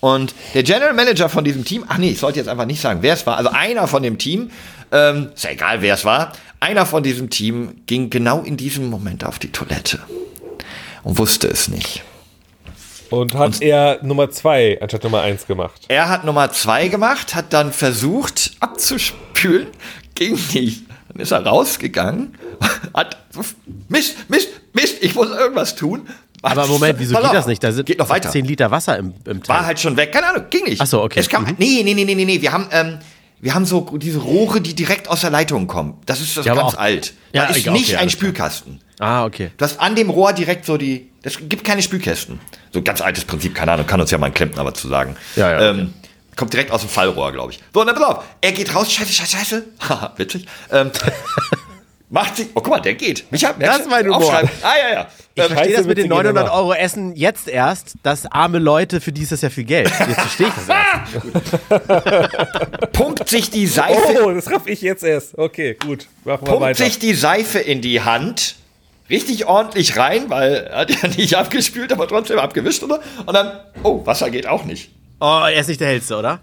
[0.00, 3.02] Und der General Manager von diesem Team, ach nee, ich sollte jetzt einfach nicht sagen,
[3.02, 4.50] wer es war, also einer von dem Team,
[4.92, 8.88] ähm, ist ja egal, wer es war, einer von diesem Team ging genau in diesem
[8.88, 10.00] Moment auf die Toilette
[11.02, 12.02] und wusste es nicht.
[13.10, 15.82] Und hat er Nummer zwei anstatt Nummer eins gemacht.
[15.88, 19.66] Er hat Nummer zwei gemacht, hat dann versucht abzuspülen,
[20.14, 20.84] ging nicht.
[21.08, 22.36] Dann ist er rausgegangen,
[22.94, 23.18] hat
[23.88, 26.08] Mist, Mist, Mist, ich muss irgendwas tun.
[26.42, 27.62] Aber Moment, wieso Pass geht auf, das nicht?
[27.62, 28.30] Da sind geht noch weiter.
[28.30, 29.48] 10 Liter Wasser im, im Tank.
[29.48, 30.80] War halt schon weg, keine Ahnung, ging nicht.
[30.80, 31.20] Ach so, okay.
[31.20, 31.54] Es kam, Mhm.
[31.58, 32.98] nee, nee, nee, nee, nee, nee, wir haben, ähm,
[33.40, 35.94] wir haben so diese Rohre, die direkt aus der Leitung kommen.
[36.06, 37.14] Das ist das Ja, aber ganz auch- alt.
[37.32, 38.10] Ja, da ist egal, nicht okay, ein.
[38.10, 38.80] Spülkasten.
[38.98, 39.50] Ah, okay.
[39.56, 41.10] Du hast an dem Rohr direkt so die.
[41.22, 42.38] Es gibt keine Spülkästen.
[42.72, 45.16] So ganz altes Prinzip, keine Ahnung, kann uns ja mal ein Klempner was zu sagen.
[45.36, 45.94] Ja, ja, Ähm,
[46.36, 47.60] kommt direkt aus dem Fallrohr, glaube ich.
[47.74, 48.24] So, und dann pass auf.
[48.40, 49.64] Er geht raus, scheiße, scheiße, scheiße.
[49.88, 50.46] Haha, witzig.
[50.70, 50.90] Ähm,
[52.10, 52.48] macht sich.
[52.54, 53.24] Oh, guck mal, der geht.
[53.32, 54.32] Micha, Das ist mein Humor.
[54.62, 55.06] Ah, ja, ja.
[55.34, 56.52] Ich Ähm, verstehe das mit den witzige 900 Nummer.
[56.58, 59.88] Euro Essen jetzt erst, dass arme Leute, für die ist das ja viel Geld.
[59.88, 60.68] Jetzt verstehe ich das
[61.80, 62.92] erst.
[62.92, 65.38] pumpt sich die Seife Oh, das raff ich jetzt erst.
[65.38, 66.06] Okay, gut.
[66.24, 66.84] Machen wir pumpt weiter.
[66.84, 68.56] sich die Seife in die Hand,
[69.08, 73.00] richtig ordentlich rein, weil er hat ja nicht abgespült, aber trotzdem abgewischt, oder?
[73.24, 74.90] Und dann, oh, Wasser geht auch nicht.
[75.20, 76.40] Oh, er ist nicht der Hellste, oder?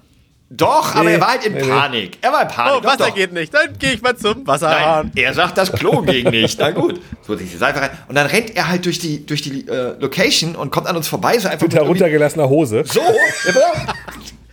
[0.50, 1.68] Doch, aber Nee, er war halt in nee, nee.
[1.70, 2.18] Panik.
[2.22, 2.74] Er war in Panik.
[2.78, 3.16] Oh, Doch, Wasser doch.
[3.16, 3.54] geht nicht.
[3.54, 5.12] Dann gehe ich mal zum Wasserhahn.
[5.14, 6.58] Nein, er sagt, das Klo ging nicht.
[6.60, 7.02] Na gut.
[7.26, 7.90] So die Seife rein.
[8.08, 11.08] Und dann rennt er halt durch die, durch die äh, Location und kommt an uns
[11.10, 11.38] vorbei.
[11.38, 12.84] So einfach Mit heruntergelassener Hose.
[12.86, 13.02] So.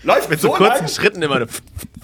[0.05, 1.39] läuft mit so, Kurzen lang, Schritten immer.
[1.41, 1.49] nur.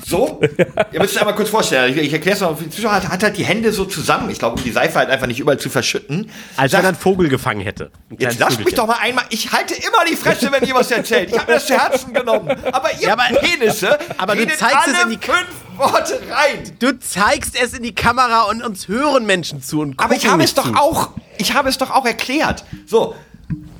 [0.06, 0.40] so.
[0.92, 1.92] Ihr müsst es einmal kurz vorstellen.
[1.96, 2.56] Ich, ich erkläre es mal.
[2.70, 2.92] Zuschauer.
[2.92, 4.30] Hat, hat halt die Hände so zusammen.
[4.30, 6.30] Ich glaube, um die Seife halt einfach nicht überall zu verschütten.
[6.56, 7.90] Als wenn er einen Vogel gefangen hätte.
[8.18, 9.24] Jetzt lasst mich doch mal einmal.
[9.30, 11.30] Ich halte immer die Fresse, wenn ihr was erzählt.
[11.30, 12.48] Ich habe mir das zu Herzen genommen.
[12.72, 15.46] Aber ihr Ja, aber- Penisse aber du zeigst es in die- fünf
[15.76, 16.62] Worte rein.
[16.78, 20.32] Du zeigst es in die Kamera und uns hören Menschen zu und Aber ich gucken
[20.32, 20.74] habe es doch zu.
[20.78, 22.64] auch, ich habe es doch auch erklärt.
[22.86, 23.14] So,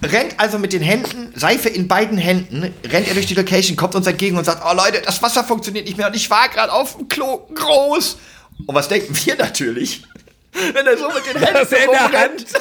[0.02, 3.94] rennt also mit den Händen, Seife in beiden Händen, rennt er durch die Location, kommt
[3.94, 6.72] uns entgegen und sagt, oh Leute, das Wasser funktioniert nicht mehr und ich war gerade
[6.72, 8.18] auf dem Klo groß.
[8.66, 10.02] Und was denken wir natürlich?
[10.52, 12.46] Wenn er so mit den Händen Das rumrennt.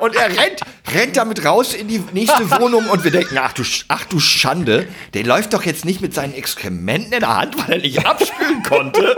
[0.00, 0.60] Und er rennt,
[0.92, 4.86] rennt damit raus in die nächste Wohnung und wir denken, ach du, ach du Schande,
[5.14, 8.62] der läuft doch jetzt nicht mit seinen Exkrementen in der Hand, weil er nicht abspülen
[8.62, 9.16] konnte.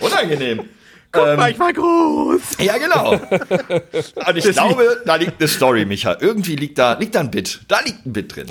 [0.00, 0.68] Unangenehm.
[1.14, 2.40] Guck mal, ich war groß.
[2.60, 3.12] Ja, genau.
[3.12, 6.16] Und ich glaube, da liegt eine Story, Micha.
[6.20, 7.60] Irgendwie liegt da, liegt da ein Bit.
[7.68, 8.46] Da liegt ein Bit drin.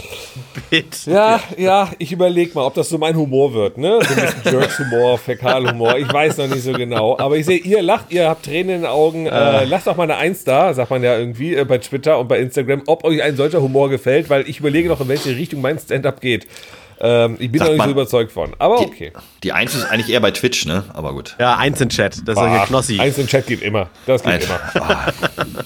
[0.70, 1.12] Bitte.
[1.12, 4.00] Ja, ja, ich überlege mal, ob das so mein Humor wird, ne?
[4.02, 5.98] So ein bisschen Jerks-Humor, Fäkalhumor.
[5.98, 7.18] Ich weiß noch nicht so genau.
[7.20, 9.28] Aber ich sehe, ihr lacht, ihr habt Tränen in den Augen.
[9.28, 12.28] Äh, lasst doch mal eine Eins da, sagt man ja irgendwie äh, bei Twitter und
[12.28, 15.62] bei Instagram, ob euch ein solcher Humor gefällt, weil ich überlege noch, in welche Richtung
[15.62, 16.48] mein Stand-up geht.
[17.00, 18.52] Ähm, ich bin Sagt noch nicht so überzeugt von.
[18.60, 19.12] Aber okay.
[19.44, 20.84] Die Eins ist eigentlich eher bei Twitch, ne?
[20.94, 21.36] Aber gut.
[21.40, 22.28] Ja, eins in Chat.
[22.28, 23.00] Das ist ja Knossi.
[23.00, 23.90] Eins im Chat geht immer.
[24.06, 24.46] Das geht Eins.
[24.76, 25.14] immer.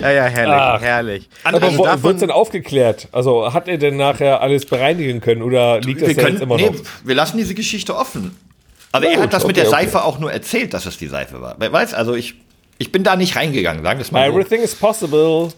[0.00, 0.80] Ja, ja, herrlich, Ach.
[0.80, 1.28] herrlich.
[1.44, 3.08] Aber Also wo, davon- wird's denn aufgeklärt?
[3.10, 6.56] Also hat er denn nachher alles bereinigen können oder liegt das da jetzt können, immer
[6.56, 6.74] nee, noch?
[7.04, 8.36] wir lassen diese Geschichte offen.
[8.92, 9.84] Aber Na er gut, hat das mit okay, der okay.
[9.86, 11.56] Seife auch nur erzählt, dass es die Seife war.
[11.58, 12.34] Wer weiß, also ich,
[12.78, 14.32] ich bin da nicht reingegangen, sagen wir es mal so.
[14.38, 15.48] Everything is possible.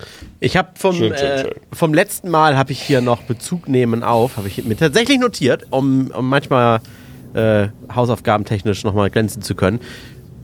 [0.41, 1.51] Ich habe vom, Schön, schön, äh, schön.
[1.73, 5.67] vom letzten Mal habe ich hier noch Bezug nehmen auf, habe ich mir tatsächlich notiert,
[5.71, 6.81] um, um manchmal
[7.35, 9.81] äh, hausaufgabentechnisch nochmal glänzen zu können.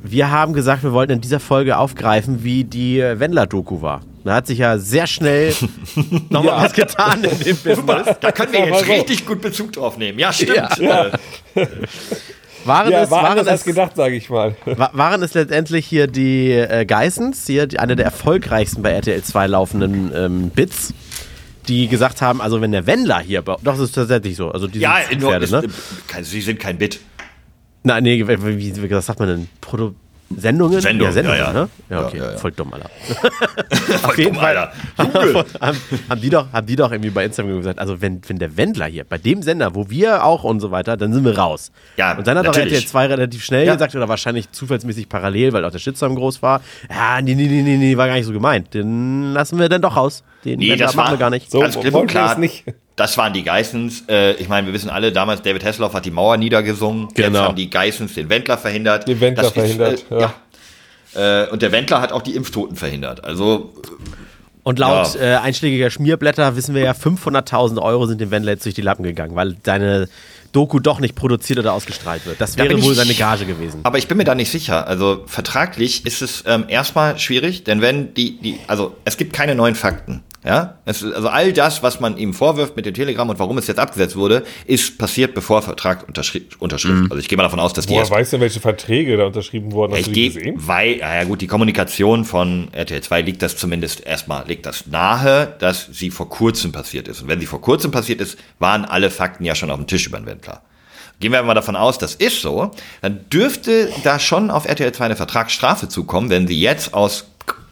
[0.02, 4.02] Wir haben gesagt, wir wollten in dieser Folge aufgreifen, wie die äh, Wendler-Doku war.
[4.24, 5.52] Da hat sich ja sehr schnell
[6.30, 6.62] nochmal Ja.
[6.64, 8.08] was getan in dem Business.
[8.20, 10.18] Da können wir jetzt richtig gut Bezug drauf nehmen.
[10.18, 10.78] Ja, stimmt.
[10.78, 11.06] Ja.
[11.54, 11.66] Äh,
[12.66, 14.56] Waren, Ja, es, war waren, anders als es, gedacht, sage ich mal.
[14.64, 19.22] wa- waren es letztendlich hier die äh, Geissens, hier die, eine der erfolgreichsten bei RTL
[19.22, 20.92] 2 laufenden ähm, Bits,
[21.68, 24.82] die gesagt haben, also wenn der Wendler hier, doch, das ist tatsächlich so, also diese
[24.82, 25.64] ja, Pferde, ist, ne?
[26.06, 27.00] kein, sie sind kein Bit.
[27.82, 29.48] Nein, nee, wie, wie, wie was sagt man denn?
[29.60, 29.94] Produ
[30.34, 30.80] Sendungen?
[30.80, 31.52] Sendung, ja, Sendungen, ja, ja.
[31.52, 31.68] ne?
[31.88, 32.90] Ja, okay, voll dumm, Alter.
[34.00, 34.56] Voll jeden dumm, Fall.
[34.56, 34.72] Alter.
[35.60, 35.76] Haben,
[36.10, 38.86] haben, die doch, haben die doch irgendwie bei Instagram gesagt, also wenn, wenn der Wendler
[38.86, 41.70] hier, bei dem Sender, wo wir auch und so weiter, dann sind wir raus.
[41.96, 42.74] Ja, und dann hat doch natürlich.
[42.74, 46.60] RTL 2 relativ schnell gesagt, oder wahrscheinlich zufallsmäßig parallel, weil auch der Shitstorm groß war,
[46.90, 48.74] ja, nee, nee, nee, nee, nee, war gar nicht so gemeint.
[48.74, 50.24] Den lassen wir dann doch raus.
[50.46, 51.50] Den Nee, Wendler das machen war wir gar nicht.
[51.50, 52.38] So, ganz klipp und klar.
[52.38, 52.64] nicht.
[52.96, 54.04] Das waren die Geissens.
[54.08, 57.08] Äh, ich meine, wir wissen alle, damals David Hasselhoff hat die Mauer niedergesungen.
[57.14, 57.28] Genau.
[57.38, 59.06] Jetzt haben die Geissens den Wendler verhindert.
[59.06, 60.16] Den Wendler Das verhindert, Ist, ja.
[60.16, 61.44] äh, ja.
[61.44, 63.24] Äh, und der Wendler hat auch die Impftoten verhindert.
[63.24, 63.74] Also,
[64.62, 65.20] Und laut Ja.
[65.20, 69.02] äh, einschlägiger Schmierblätter wissen wir ja, 500.000 Euro sind dem Wendler jetzt durch die Lappen
[69.04, 70.08] gegangen, weil seine
[70.52, 72.40] Doku doch nicht produziert oder ausgestrahlt wird.
[72.40, 73.80] Das Da wäre wohl ich- seine Gage gewesen.
[73.84, 74.86] aber ich bin mir da nicht sicher.
[74.88, 79.54] Also vertraglich ist es ähm, erstmal schwierig, denn wenn die, die, also es gibt keine
[79.54, 80.22] neuen Fakten.
[80.46, 83.66] Ja, es, also all das, was man ihm vorwirft mit dem Telegram und warum es
[83.66, 86.94] jetzt abgesetzt wurde, ist passiert, bevor Vertrag unterschri Unterschrift.
[86.94, 87.10] Mhm.
[87.10, 89.72] Also ich gehe mal davon aus, dass die Woher weißt du, welche Verträge da unterschrieben
[89.72, 89.94] wurden?
[89.94, 90.54] Hast Ich du die gehe, gesehen?
[90.58, 95.52] weil, ja gut, die Kommunikation von RTL 2 liegt das zumindest erstmal, liegt das nahe,
[95.58, 97.22] dass sie vor kurzem passiert ist.
[97.22, 100.06] Und wenn sie vor kurzem passiert ist, waren alle Fakten ja schon auf dem Tisch
[100.06, 100.62] über den Wendler.
[101.18, 102.70] Gehen wir mal davon aus, das ist so,
[103.02, 107.24] dann dürfte da schon auf RTL 2 eine Vertragsstrafe zukommen, wenn sie jetzt aus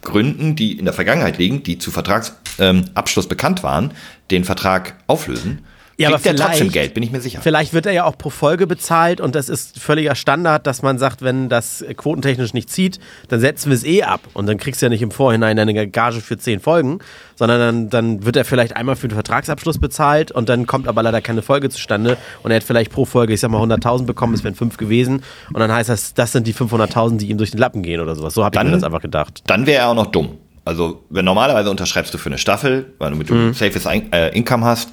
[0.05, 3.91] Gründen, die in der Vergangenheit liegen, die zu Vertragsabschluss ähm, bekannt waren,
[4.31, 5.65] den Vertrag auflösen.
[5.97, 7.39] Ja, aber kriegt der trotzdem vielleicht- Geld, bin ich mir sicher.
[7.41, 10.97] Vielleicht wird er ja auch pro Folge bezahlt und das ist völliger Standard, dass man
[10.97, 14.19] sagt, wenn das quotentechnisch nicht zieht, dann setzen wir es eh ab.
[14.33, 16.99] Und dann kriegst du ja nicht im Vorhinein eine Gage für zehn Folgen,
[17.35, 21.01] sondern dann, dann wird er vielleicht einmal für den Vertragsabschluss bezahlt und dann kommt aber
[21.01, 24.33] leider keine Folge zustande und er hat vielleicht pro Folge, ich sag mal, 100.000 bekommen,
[24.33, 25.23] es wären fünf gewesen
[25.53, 28.15] und dann heißt das, das sind die 500.000, die ihm durch den Lappen gehen oder
[28.15, 28.33] sowas.
[28.33, 29.43] So habe ich Dann- mir das einfach gedacht.
[29.47, 30.37] dann wäre er auch noch dumm.
[30.67, 33.53] Also, wenn normalerweise unterschreibst du für eine Staffel, weil du mit Mhm.
[33.53, 34.89] safes Ein äh, Income hast,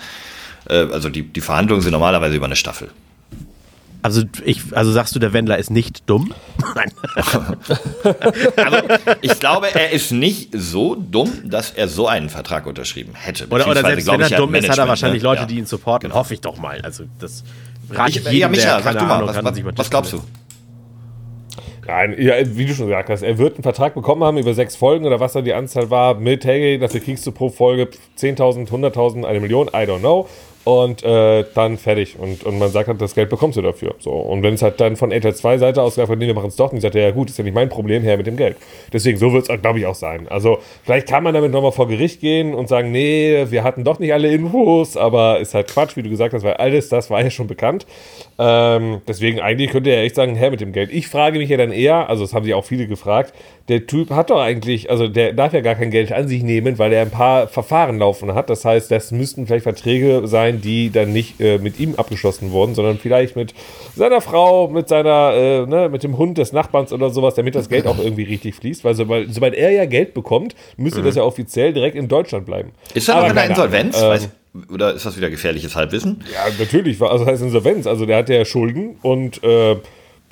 [0.72, 2.90] also die, die Verhandlungen sind normalerweise über eine Staffel.
[4.04, 6.34] Also, ich, also sagst du, der Wendler ist nicht dumm?
[6.74, 6.90] Nein.
[8.56, 8.78] Also,
[9.20, 13.46] ich glaube, er ist nicht so dumm, dass er so einen Vertrag unterschrieben hätte.
[13.48, 15.28] Oder, oder selbst wenn er ich, dumm ist, hat er wahrscheinlich ne?
[15.28, 15.46] Leute, Ja.
[15.46, 16.08] die ihn supporten.
[16.08, 16.18] Genau.
[16.18, 16.80] Hoffe ich doch mal.
[16.82, 17.44] Also das
[17.90, 20.22] rate Ich, ich ja, jedem, Micha, sag du mal, Ahnung was, was, was glaubst du?
[21.86, 24.76] Nein, ja, wie du schon gesagt hast, er wird einen Vertrag bekommen haben über sechs
[24.76, 28.68] Folgen oder was da die Anzahl war, mit, hey, dafür kriegst du pro Folge 10.000,
[28.68, 30.28] 100.000, eine Million, I don't know.
[30.64, 32.16] Und äh, dann fertig.
[32.18, 33.96] Und, und man sagt halt, das Geld bekommst du dafür.
[33.98, 34.12] So.
[34.12, 36.48] Und wenn es halt dann von RTL 2 Seite aus gesagt wird, nee, wir machen
[36.48, 38.36] es doch nicht, sagt er, ja gut, ist ja nicht mein Problem, her mit dem
[38.36, 38.56] Geld.
[38.92, 40.28] Deswegen, so wird es, glaube ich, auch sein.
[40.28, 43.98] Also, vielleicht kann man damit nochmal vor Gericht gehen und sagen, nee, wir hatten doch
[43.98, 47.22] nicht alle Infos, aber ist halt Quatsch, wie du gesagt hast, weil alles das war
[47.22, 47.86] ja schon bekannt.
[48.38, 50.92] Ähm, deswegen, eigentlich könnte er echt sagen, her mit dem Geld.
[50.92, 53.34] Ich frage mich ja dann eher, also das haben sich auch viele gefragt,
[53.68, 56.78] der Typ hat doch eigentlich, also der darf ja gar kein Geld an sich nehmen,
[56.78, 58.50] weil er ein paar Verfahren laufen hat.
[58.50, 62.74] Das heißt, das müssten vielleicht Verträge sein, die dann nicht äh, mit ihm abgeschlossen wurden,
[62.74, 63.54] sondern vielleicht mit
[63.94, 67.68] seiner Frau, mit seiner, äh, ne, mit dem Hund des Nachbarns oder sowas, damit das
[67.68, 68.84] Geld auch irgendwie richtig fließt.
[68.84, 72.72] Weil sobald, sobald er ja Geld bekommt, müsste das ja offiziell direkt in Deutschland bleiben.
[72.94, 73.96] Ist er Aber noch in der Insolvenz?
[74.02, 74.28] Ähm, Weiß,
[74.70, 76.22] oder ist das wieder gefährliches Halbwissen?
[76.32, 77.86] ja, natürlich, war- also das heißt Insolvenz.
[77.86, 79.76] Also der hat ja Schulden und äh,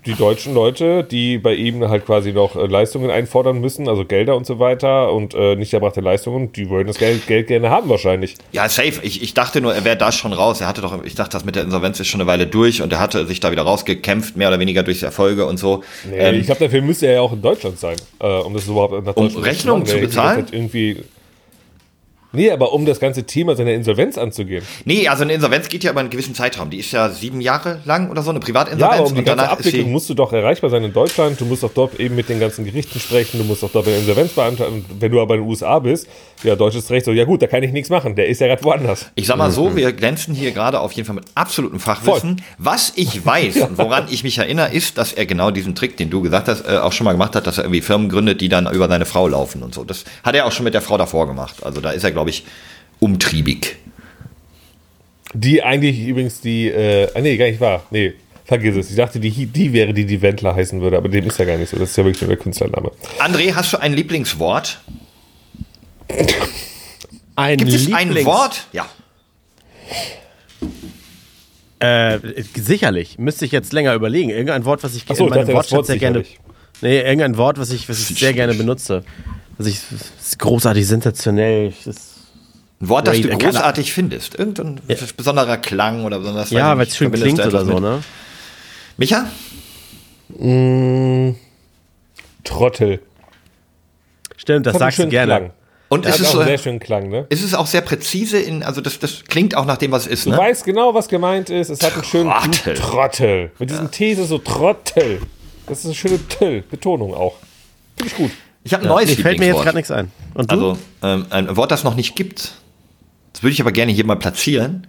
[0.07, 4.37] die deutschen Leute, die bei ihm halt quasi noch äh, Leistungen einfordern müssen, also Gelder
[4.37, 7.89] und so weiter und äh, nicht erbrachte Leistungen, die wollen das Geld, Geld gerne haben
[7.89, 8.37] wahrscheinlich.
[8.53, 9.01] Ja, safe.
[9.03, 10.61] Ich, ich dachte nur, er wäre da schon raus.
[10.61, 12.93] Er hatte doch, ich dachte, das mit der Insolvenz ist schon eine Weile durch und
[12.93, 15.83] er hatte sich da wieder rausgekämpft, mehr oder weniger durch Erfolge und so.
[16.09, 18.67] Nee, Ähm, ich glaube, dafür müsste er ja auch in Deutschland sein, äh, um das
[18.67, 19.91] überhaupt nach Deutschland Rechnungen machen.
[19.91, 20.47] zu Der bezahlen?
[20.51, 20.97] Irgendwie
[22.33, 24.65] Nee, aber um das ganze Thema seiner Insolvenz anzugehen.
[24.85, 26.71] Nee, also eine Insolvenz geht ja über einen gewissen Zeitraum.
[26.71, 29.01] Die ist ja sieben Jahre lang oder so, eine Ja, Privatinsolvenz.
[29.01, 31.41] aber um die ganze Abwicklung musst du doch erreichbar sein in Deutschland.
[31.41, 33.39] Du musst auch dort eben mit den ganzen Gerichten sprechen.
[33.39, 34.85] Du musst auch dort den Insolvenz beantragen.
[34.99, 36.07] Wenn du aber in den USA bist,
[36.43, 38.15] ja, deutsches Recht so, ja gut, da kann ich nichts machen.
[38.15, 39.11] Der ist ja gerade woanders.
[39.15, 42.43] Ich sag mal so, wir glänzen hier gerade auf jeden Fall mit absolutem Fachwissen.
[42.59, 46.11] Was ich weiß und woran ich mich erinnere, ist, dass er genau diesen Trick, den
[46.11, 48.49] du gesagt hast, äh, auch schon mal gemacht hat, dass er irgendwie Firmen gründet, die
[48.49, 49.85] dann über seine Frau laufen und so.
[49.85, 51.57] Das hat er auch schon mit der Frau davor gemacht.
[51.63, 52.45] Also da ist er, glaube ich,
[52.99, 53.77] umtriebig.
[55.33, 57.87] Die eigentlich übrigens die, äh, ah, nee, gar nicht wahr.
[57.91, 58.13] Nee,
[58.45, 58.91] vergiss es.
[58.91, 61.57] Ich dachte, die, die wäre, die die Wendler heißen würde, aber dem ist ja gar
[61.57, 61.79] nicht so.
[61.79, 62.91] Das ist ja wirklich nur der Künstlername.
[63.19, 64.81] André, hast du ein Lieblingswort?
[67.37, 68.67] Ein Gibt es ein Lieblings- Wort?
[68.73, 68.87] Ja.
[71.79, 72.19] Äh,
[72.55, 73.19] sicherlich.
[73.19, 74.29] Müsste ich jetzt länger überlegen.
[74.31, 76.25] Irgendein Wort, was ich so, in meinem Wortschatz Wort sehr gerne.
[76.83, 79.05] Nee, irgendein Wort, was ich, was ich sehr gerne benutze.
[79.57, 81.73] Was ich das ist großartig, sensationell.
[81.85, 82.10] Das ist,
[82.81, 84.39] Ein Wort, das du keine- großartig findest.
[84.39, 84.81] Irgendein
[85.17, 86.51] besonderer Klang oder besonders.
[86.51, 87.81] ja, weil es schön klingt oder so, mit.
[87.81, 88.03] ne?
[88.97, 89.27] Micha?
[92.45, 93.01] Trottel.
[94.37, 95.37] Stimmt, das einen sagst du gerne.
[95.37, 95.51] Klang.
[95.91, 97.27] Und Das ist es, auch einen sehr so, Klang, ne?
[97.31, 100.13] ist es auch sehr präzise in, also das, das klingt auch nach dem, was es
[100.13, 100.39] ist, Du ne?
[100.39, 101.69] weißt genau, was gemeint ist.
[101.69, 102.75] Es hat einen schönen Trottel.
[102.75, 103.51] Trottel.
[103.59, 105.21] Mit diesem T ist es so Trottel.
[105.67, 107.37] Das ist eine schöne Till, Betonung auch.
[107.97, 108.31] Finde ich gut.
[108.63, 110.13] Ich habe ein neues Nee, fällt mir jetzt gerade nichts ein.
[110.35, 110.55] Und du?
[110.55, 112.53] Also ähm, ein Wort, das noch nicht gibt.
[113.33, 114.87] Das würde ich aber gerne hier mal platzieren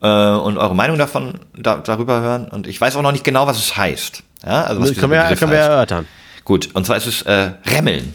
[0.00, 2.48] äh, und eure Meinung davon da, darüber hören.
[2.48, 4.22] Und ich weiß auch noch nicht genau, was es heißt.
[4.44, 6.06] Ja, also was können wir, Begriff können wir erörtern.
[6.44, 8.14] Gut, und zwar ist es äh, Remmeln.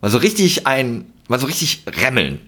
[0.00, 2.40] Mal so richtig ein, mal so richtig Remmeln.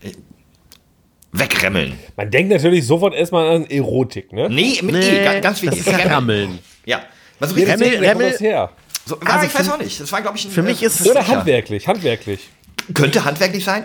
[1.32, 1.99] Wegremmeln.
[2.16, 4.49] Man denkt natürlich sofort erstmal an Erotik, ne?
[4.49, 5.86] Nee, mit Nee, E, ganz, ganz das wichtig.
[5.86, 6.59] ist ja Rammeln.
[6.86, 7.03] Ja.
[7.38, 8.70] Mal so richtig, Remmel- kommt Remmel- das her.
[9.05, 10.01] so, also ich weiß auch nicht.
[10.01, 12.49] Das war, glaube ich, ein, für mich äh, ist es- Oder handwerklich, handwerklich.
[12.94, 13.84] Könnte handwerklich sein?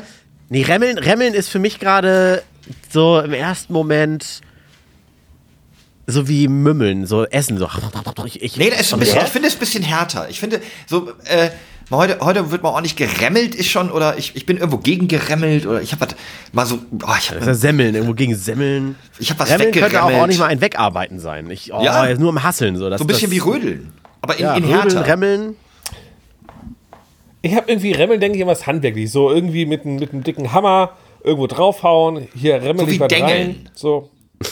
[0.49, 2.41] Nee, Remmeln, Remmeln ist für mich gerade
[2.89, 4.41] so im ersten Moment
[6.05, 7.57] so wie Mümmeln, so Essen.
[7.57, 7.70] So.
[8.26, 10.28] Ich, ich, Nee, das ist ein bisschen, ich finde es ein bisschen härter.
[10.30, 11.49] Ich finde, so, äh,
[11.91, 15.66] heute, heute wird mal ordentlich geremmelt, ist schon, oder ich, ich bin irgendwo gegen geremmelt,
[15.66, 16.16] oder ich habe was,
[16.51, 18.95] mal so, oh, ich Das habe Semmeln, irgendwo gegen Semmeln.
[19.18, 20.22] Ich hab was Remmeln könnte auch, weggeremmelt.
[20.24, 21.49] auch nicht mal ein Wegarbeiten sein.
[21.49, 22.05] Ich, oh, Ja.
[22.05, 22.76] jetzt nur im Hasseln.
[22.76, 23.93] So, das, so ein bisschen das, wie Rödeln.
[24.22, 25.07] Aber in, ja, in Rödeln, härter.
[25.07, 25.55] Remmeln.
[27.41, 29.09] Ich habe irgendwie Remmeln, denke ich, an was handwerklich.
[29.11, 30.91] So irgendwie mit, einem- mit einem dicken Hammer
[31.24, 32.28] irgendwo draufhauen.
[32.36, 33.30] Hier remmel So ich wie was Dengeln.
[33.30, 33.70] rein.
[33.74, 34.10] So.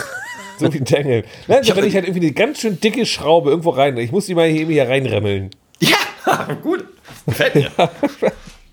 [0.58, 1.24] So wie Dengeln.
[1.48, 3.98] Nein, so, wenn ich halt irgendwie eine ganz schön dicke Schraube irgendwo rein.
[3.98, 5.50] Ich muss die mal hier, hier reinremmeln.
[5.80, 5.98] Ja,
[6.62, 6.86] gut.
[7.26, 7.72] Gefällt mir.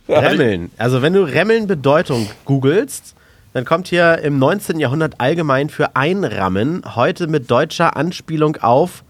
[0.09, 0.71] Remmeln.
[0.77, 3.15] Also wenn du Remmeln Bedeutung googelst,
[3.55, 4.79] dann kommt hier im 19.
[4.79, 9.03] Jahrhundert allgemein für Einrammen, heute mit deutscher Anspielung auf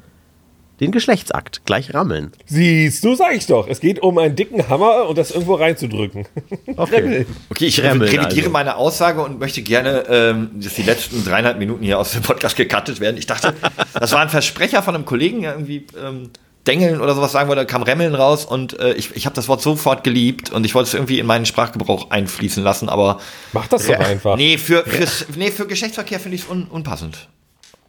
[0.81, 1.63] den Geschlechtsakt.
[1.65, 2.33] Gleich Rammeln.
[2.47, 3.69] Siehst du, sag ich doch.
[3.69, 6.27] Es geht um einen dicken Hammer und das irgendwo reinzudrücken.
[6.77, 7.27] Okay.
[7.51, 8.51] Okay, ich Remmeln revidiere also.
[8.51, 12.57] meine Aussage und möchte gerne, ähm, dass die letzten dreieinhalb Minuten hier aus dem Podcast
[12.57, 13.17] gecuttet werden.
[13.17, 13.55] Ich dachte,
[13.95, 16.31] das war ein Versprecher von einem Kollegen, der irgendwie ähm,
[16.69, 19.49] Dengeln oder sowas sagen wollte, da kam Remmeln raus und äh, ich, ich habe das
[19.49, 23.21] Wort sofort geliebt und ich wollte es irgendwie in meinen Sprachgebrauch einfließen lassen, aber
[23.53, 24.37] Mach das doch einfach.
[24.37, 27.29] nee, für, fürs, nee, für Geschlechtsverkehr finde ich es un, unpassend.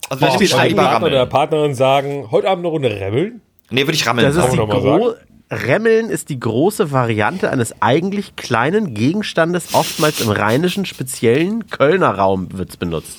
[0.09, 1.29] Also Boah, würde ich lieber Partner oder rammeln.
[1.29, 3.41] Partnerin sagen, heute Abend eine Runde remmeln?
[3.69, 5.13] Nee, würde ich rammeln Das ist die gro
[5.51, 12.49] Remmeln ist die große Variante eines eigentlich kleinen Gegenstandes, oftmals im rheinischen, speziellen Kölner Raum
[12.55, 13.17] wird es benutzt.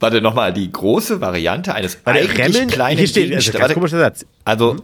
[0.00, 3.74] Warte nochmal, die große Variante eines der eigentlich Remmeln, kleinen hier steht, also ganz Warte,
[3.74, 4.26] komischer Satz.
[4.44, 4.76] Also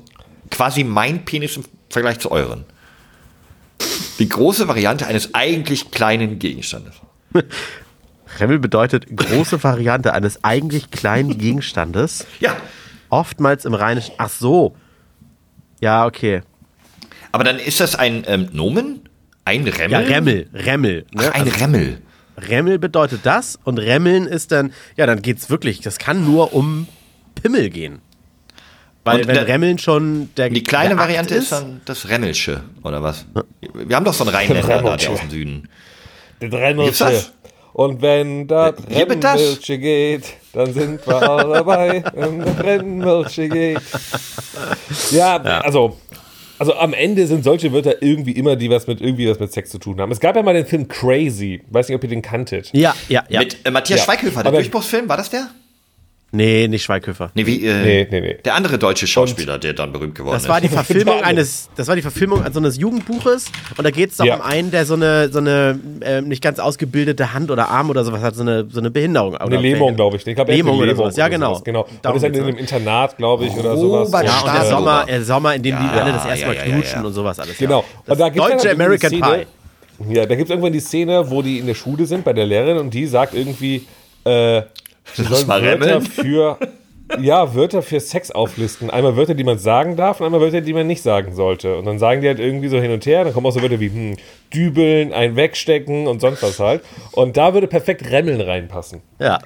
[0.50, 2.64] quasi mein Penis im Vergleich zu euren.
[4.18, 6.94] Die große Variante eines eigentlich kleinen Gegenstandes.
[8.38, 12.56] Remmel bedeutet große Variante eines eigentlich kleinen Gegenstandes, Ja,
[13.08, 14.14] oftmals im rheinischen.
[14.18, 14.76] Ach so.
[15.80, 16.42] Ja, okay.
[17.32, 19.08] aber dann ist das ein ähm, Nomen?
[19.44, 20.06] Ein Ja, Remmel?
[20.06, 21.06] Remmel, Remmel.
[21.12, 21.22] Ne?
[21.30, 22.02] Ach, ein Also, Remmel.
[22.36, 26.86] Remmel bedeutet das und Remmeln ist dann, ja, dann geht's wirklich, das kann nur um
[27.34, 28.00] Pimmel gehen.
[29.04, 32.62] Weil Und wenn der- Remmeln schon der Die kleine der Variante ist dann das Remmelsche,
[32.82, 33.26] oder was?
[33.74, 35.68] Wir haben doch so einen Rheinländer da, aus dem Süden.
[36.38, 37.04] Gibt's Remmelsche.
[37.04, 37.32] das?
[37.72, 38.96] Und wenn das das.
[38.96, 43.80] Remmelsche geht, dann sind wir auch dabei, wenn das Remmelsche geht.
[45.12, 45.96] Ja, also,
[46.58, 49.70] also am Ende sind solche Wörter irgendwie immer, die was mit irgendwie was mit Sex
[49.70, 50.10] zu tun haben.
[50.10, 51.62] Es gab ja mal den Film Crazy.
[51.70, 52.70] Weiß nicht, ob ihr den kanntet.
[52.72, 53.40] Ja, ja, ja.
[53.40, 54.04] Mit äh, Matthias Ja.
[54.04, 55.48] Schweighöfer, der Durchbruchsfilm, war das der?
[56.32, 57.30] Nee, nicht Schweighöfer.
[57.34, 58.36] Nee, wie, äh, Nee, nee, nee.
[58.44, 60.74] Der andere deutsche Schauspieler, der dann berühmt geworden Das war die ist.
[60.74, 64.36] Verfilmung eines, das war die Verfilmung so eines Jugendbuches und da geht es doch Ja.
[64.36, 68.04] um einen, der so eine, so eine ähm, nicht ganz ausgebildete Hand oder Arm oder
[68.04, 69.36] sowas hat, so eine, so eine Behinderung.
[69.36, 70.26] Eine Lähmung, glaube ich.
[70.26, 71.16] Ich glaube, hat Lähmung eine oder sowas.
[71.16, 71.54] Ja, genau.
[71.54, 71.82] sowas, genau.
[71.82, 74.08] Und Darum ist halt in geht's, einem Internat, glaube ich, oder sowas.
[74.08, 74.64] Robert Ja, und der.
[74.70, 77.00] Sommer, der Sommer, in dem die Ja, alle das erste ja, Mal ja, ja, knutschen
[77.00, 77.06] ja.
[77.06, 77.58] und sowas alles.
[77.58, 77.84] Genau.
[78.06, 79.46] Und da gibt's deutsche dann halt American Pie.
[80.14, 82.46] Ja, da gibt es irgendwann die Szene, wo die in der Schule sind bei der
[82.46, 83.86] Lehrerin und die sagt irgendwie,
[84.24, 84.62] äh,
[85.14, 86.58] sie sollen mal Wörter für,
[87.20, 88.90] ja, Wörter für Sex auflisten.
[88.90, 91.76] Einmal Wörter, die man sagen darf und einmal Wörter, die man nicht sagen sollte.
[91.78, 93.80] Und dann sagen die halt irgendwie so hin und her, dann kommen auch so Wörter
[93.80, 94.16] wie hm,
[94.54, 96.82] dübeln, ein wegstecken und sonst was halt.
[97.12, 99.02] Und da würde perfekt Remmeln reinpassen.
[99.18, 99.38] Ja.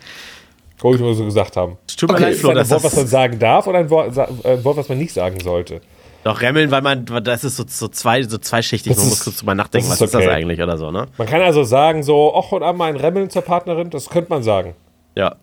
[0.80, 1.78] Wollte ich nur so gesagt haben.
[1.96, 3.88] Tut mir Okay, leid, Ist Flo, das ein Wort, was man sagen darf oder ein
[3.90, 5.80] Wort, sa- äh, ein Wort was man nicht sagen sollte?
[6.24, 9.24] doch remmeln, weil man, das ist so, so, zwei, so zweischichtig, Das man muss ist-
[9.24, 10.32] kurz drüber nachdenken, das was ist ist das okay.
[10.34, 11.06] eigentlich oder so, ne?
[11.18, 14.30] Man kann also sagen so, ach, heute Abend mal ein Remmeln zur Partnerin, das könnte
[14.30, 14.74] man sagen.
[15.16, 15.36] Ja.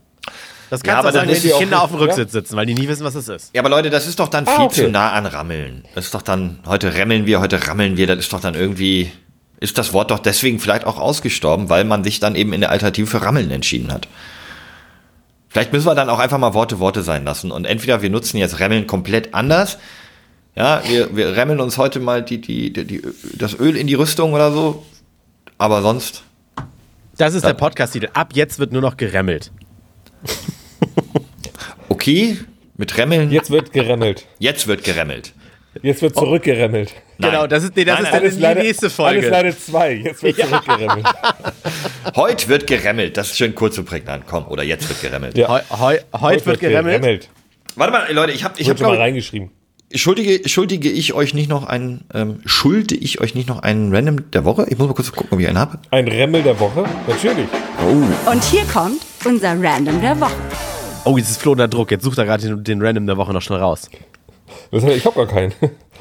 [0.71, 2.05] Das kannst Ja, du aber auch sagen, dann wenn die Kinder auf dem ja?
[2.05, 3.53] Rücksitz sitzen, weil die nie wissen, was es ist.
[3.53, 4.85] Ja, aber Leute, das ist doch dann Ah, viel okay.
[4.85, 5.83] zu nah an Rammeln.
[5.95, 9.11] Das ist doch dann, heute remmeln wir, heute rammeln wir, das ist doch dann irgendwie,
[9.59, 12.69] ist das Wort doch deswegen vielleicht auch ausgestorben, weil man sich dann eben in der
[12.69, 14.07] Alternative für Rammeln entschieden hat.
[15.49, 18.37] Vielleicht müssen wir dann auch einfach mal Worte Worte sein lassen und entweder wir nutzen
[18.37, 19.77] jetzt Remmeln komplett anders.
[20.55, 23.01] Ja, wir, wir remmeln uns heute mal die, die, die, die,
[23.37, 24.85] das Öl in die Rüstung oder so.
[25.57, 26.23] Aber sonst.
[27.17, 28.07] Das ist der Podcast-Titel.
[28.13, 29.51] Ab jetzt wird nur noch geremmelt.
[32.01, 32.35] Okay,
[32.77, 33.29] mit Remmeln.
[33.29, 34.25] Jetzt wird geremmelt.
[34.39, 35.33] Jetzt wird geremmelt.
[35.83, 36.95] Jetzt wird zurückgeremmelt.
[37.19, 37.29] Nein.
[37.31, 39.29] Genau, das ist, nee, das Nein, ist nein, dann die leider- nächste Alles Folge.
[39.29, 39.93] leider zwei.
[39.93, 41.05] Jetzt wird zurückgeremmelt.
[42.15, 43.17] Heute wird geremmelt.
[43.17, 44.23] Das ist schön kurz und prägnant.
[44.27, 45.37] Komm, oder jetzt wird geremmelt.
[45.37, 45.47] Ja.
[45.47, 47.29] Heu, heu, heute wird geremmelt.
[47.75, 49.51] Warte mal, Leute, ich habe ich Ich hab, mal reingeschrieben.
[49.93, 54.31] schuldige, schuldige ich euch nicht noch einen, ähm, schulde ich euch nicht noch einen Random
[54.31, 54.65] der Woche?
[54.71, 55.77] Ich muss mal kurz gucken, ob ich einen habe.
[55.91, 56.83] Ein Remmel der Woche?
[57.07, 57.45] Natürlich.
[58.25, 60.33] Und hier kommt unser Random der Woche.
[61.03, 61.91] Oh, jetzt ist Flo unter Druck.
[61.91, 63.89] Jetzt sucht er gerade den, den Random der Woche noch schnell raus.
[64.71, 65.53] Das, ich habe gar keinen.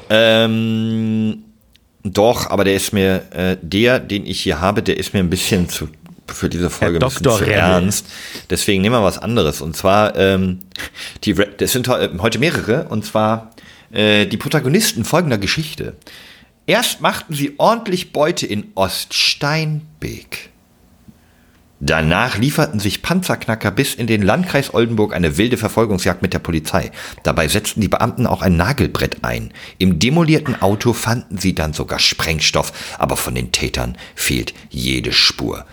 [0.09, 1.43] Ähm,
[2.03, 5.29] doch, aber der ist mir, äh, der, den ich hier habe, der ist mir ein
[5.29, 5.87] bisschen zu,
[6.27, 8.05] für diese Folge Herr ein bisschen zu ernst.
[8.49, 9.61] Deswegen nehmen wir was anderes.
[9.61, 10.59] Und zwar, ähm,
[11.23, 13.51] die, das sind he- heute mehrere, und zwar
[13.91, 15.95] äh, die Protagonisten folgender Geschichte.
[16.67, 20.50] Erst machten sie ordentlich Beute in Oststeinbeek.
[21.83, 26.91] Danach lieferten sich Panzerknacker bis in den Landkreis Oldenburg eine wilde Verfolgungsjagd mit der Polizei.
[27.23, 29.51] Dabei setzten die Beamten auch ein Nagelbrett ein.
[29.79, 35.65] Im demolierten Auto fanden sie dann sogar Sprengstoff, aber von den Tätern fehlt jede Spur.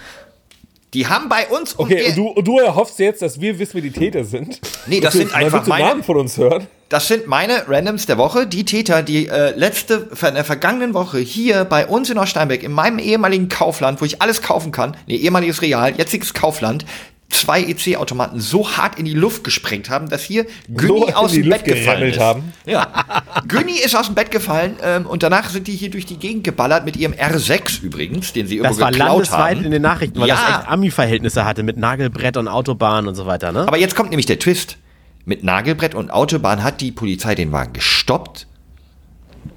[0.94, 3.74] Die haben bei uns um Okay, und du, und du erhoffst jetzt, dass wir wissen,
[3.74, 4.60] wer die Täter sind?
[4.86, 6.66] Nee, das sind einfach meine- Namen von uns hören.
[6.88, 8.46] Das sind meine Randoms der Woche.
[8.46, 12.72] Die Täter, die äh, letzte, in der vergangenen Woche hier bei uns in Oststeinbeck, in
[12.72, 16.86] meinem ehemaligen Kaufland, wo ich alles kaufen kann, nee, ehemaliges Real, jetziges Kaufland,
[17.30, 21.44] zwei EC-Automaten so hart in die Luft gesprengt haben, dass hier Günni in aus dem
[21.44, 22.18] Luft Bett gefallen ist.
[22.18, 22.52] haben.
[22.64, 23.04] Ja.
[23.46, 26.44] Günni ist aus dem Bett gefallen ähm, und danach sind die hier durch die Gegend
[26.44, 29.64] geballert mit ihrem R6 übrigens, den sie irgendwo Das war geklaut landesweit haben.
[29.66, 30.34] in den Nachrichten, weil Ja.
[30.36, 33.60] das echt Ami-Verhältnisse hatte mit Nagelbrett und Autobahn und so weiter, ne?
[33.68, 34.78] Aber jetzt kommt nämlich der Twist.
[35.26, 38.46] Mit Nagelbrett und Autobahn hat die Polizei den Wagen gestoppt,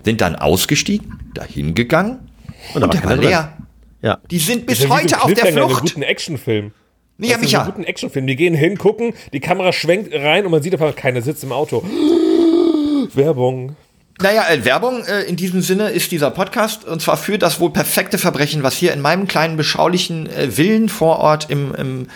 [0.03, 2.29] sind dann ausgestiegen, dahin gegangen
[2.73, 3.21] und, da war der war drin.
[3.21, 3.57] leer.
[4.01, 4.17] ja.
[4.29, 5.81] Die sind bis Das so heute auf der Flucht.
[5.83, 6.73] guten Actionfilm.
[7.21, 7.59] Ja, Das ist Micha.
[7.61, 8.27] ein guten Actionfilm.
[8.27, 11.51] Die gehen hin, gucken, die Kamera schwenkt rein und man sieht einfach, keiner sitzt im
[11.51, 11.83] Auto.
[13.13, 13.75] Werbung.
[14.21, 17.71] Naja, äh, Werbung äh, in diesem Sinne ist dieser Podcast und zwar für das wohl
[17.71, 22.07] perfekte Verbrechen, was hier in meinem kleinen beschaulichen äh, Villenvorort im, im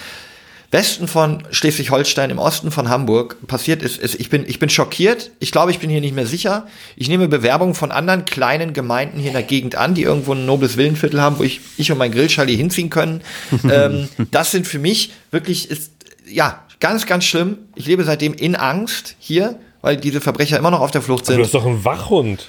[0.72, 4.20] Westen von Schleswig-Holstein, im Osten von Hamburg passiert ist, ist.
[4.20, 5.32] Ich bin, ich bin schockiert.
[5.40, 6.68] Ich glaube, ich bin hier nicht mehr sicher.
[6.96, 10.46] Ich nehme Bewerbungen von anderen kleinen Gemeinden hier in der Gegend an, die irgendwo ein
[10.46, 13.22] nobles Villenviertel haben, wo ich, ich und mein Grillschalli hinziehen können.
[13.72, 15.92] ähm, das sind für mich wirklich, ist,
[16.28, 17.58] ja, ganz, ganz schlimm.
[17.76, 21.34] Ich lebe seitdem in Angst hier, weil diese Verbrecher immer noch auf der Flucht Du
[21.34, 22.48] sind bist doch ein Wachhund.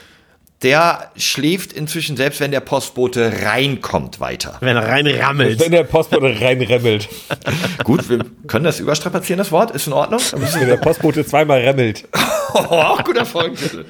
[0.63, 4.57] Der schläft inzwischen, selbst wenn der Postbote reinkommt, weiter.
[4.61, 7.09] Wenn er rein Wenn der Postbote reinremmelt.
[7.85, 10.21] Gut, wir können das überstrapazieren, das Wort, ist in Ordnung.
[10.33, 12.09] Wenn der Postbote zweimal remmelt.
[12.55, 13.85] Oh, auch guter Folgentitel.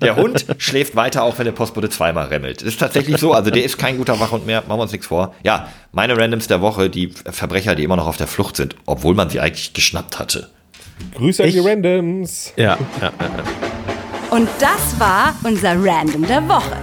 [0.00, 2.62] Der Hund schläft weiter, auch wenn der Postbote zweimal remmelt.
[2.62, 5.06] Das ist tatsächlich so, also der ist kein guter Wachhund mehr, machen wir uns nichts
[5.06, 5.34] vor.
[5.44, 9.14] Ja, meine Randoms der Woche, die Verbrecher, die immer noch auf der Flucht sind, obwohl
[9.14, 10.48] man sie eigentlich geschnappt hatte.
[11.14, 12.52] Grüße an Ich- die Randoms.
[12.56, 13.12] Ja, ja.
[14.30, 16.76] Und das war unser Random der Woche.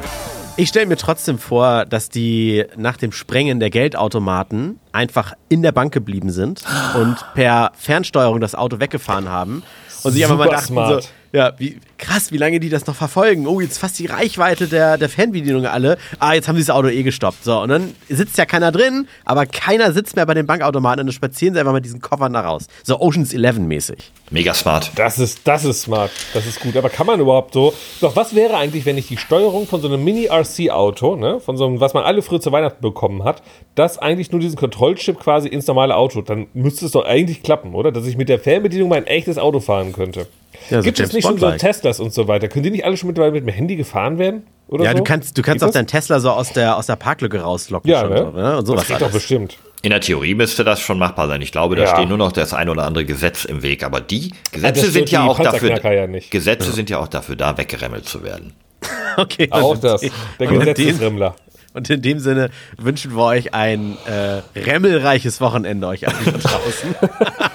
[0.57, 5.71] Ich stelle mir trotzdem vor, dass die nach dem Sprengen der Geldautomaten einfach in der
[5.71, 6.63] Bank geblieben sind
[6.95, 9.61] und per Fernsteuerung das Auto weggefahren haben
[10.03, 11.03] und sich einfach mal dachten smart.
[11.03, 13.45] so, ja, wie krass, wie lange die das noch verfolgen.
[13.45, 15.97] Oh, jetzt fast die Reichweite der, der Fernbedienung alle.
[16.17, 17.43] Ah, jetzt haben sie das Auto eh gestoppt.
[17.43, 21.07] So, und dann sitzt ja keiner drin, aber keiner sitzt mehr bei den Bankautomaten und
[21.07, 22.67] dann spazieren sie einfach mit diesen Koffern da raus.
[22.83, 24.11] So Oceans 11 mäßig.
[24.31, 24.91] Mega smart.
[24.95, 26.09] Das ist, das ist smart.
[26.33, 26.77] Das ist gut.
[26.77, 27.73] Aber kann man überhaupt so.
[27.99, 31.65] Doch, was wäre eigentlich, wenn ich die Steuerung von so einem Mini-RC-Auto, ne, von so
[31.65, 33.43] einem, was man alle früher zu Weihnachten bekommen hat,
[33.75, 37.75] das eigentlich nur diesen Kontrollchip quasi ins normale Auto, dann müsste es doch eigentlich klappen,
[37.75, 37.91] oder?
[37.91, 40.27] Dass ich mit der Fernbedienung mein echtes Auto fahren könnte.
[40.69, 41.51] Ja, so Gibt es James nicht schon so.
[41.51, 42.47] Teslas und so weiter?
[42.47, 44.43] Können die nicht alle schon mittlerweile mit dem Handy gefahren werden?
[44.67, 44.97] Oder Ja, so?
[44.97, 45.73] du kannst, du kannst Geht auch das?
[45.75, 47.89] deinen Tesla so aus der, aus der Parklücke rauslocken.
[47.89, 48.17] Ja, schon ne?
[48.17, 48.57] So, ne?
[48.57, 49.57] Und sowas das geht doch bestimmt.
[49.83, 51.41] In der Theorie müsste das schon machbar sein.
[51.43, 51.95] Ich glaube, da Ja.
[51.95, 53.83] steht nur noch das ein oder andere Gesetz im Weg.
[53.83, 55.79] Aber die Gesetze das sind ja die auch dafür.
[55.93, 56.31] Ja nicht.
[56.31, 58.53] Gesetze sind ja auch dafür da, weggeremmelt zu werden.
[59.17, 59.47] Okay.
[59.51, 60.01] Auch das.
[60.01, 61.35] Der und in dem- Gesetzesremmler.
[61.73, 66.95] Und in dem Sinne wünschen wir euch ein äh, remmelreiches Wochenende euch allen da draußen.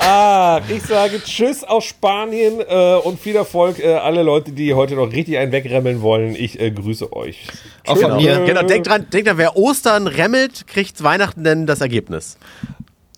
[0.00, 4.94] Ah, ich sage Tschüss aus Spanien äh, und viel Erfolg äh, alle Leute, die heute
[4.94, 6.34] noch richtig einen wegremmeln wollen.
[6.36, 7.46] Ich äh, grüße euch.
[7.86, 8.20] Auch von Genau.
[8.20, 8.44] mir.
[8.44, 12.38] genau, denkt dran, denkt dran, wer Ostern remmelt, kriegt Weihnachten denn das Ergebnis.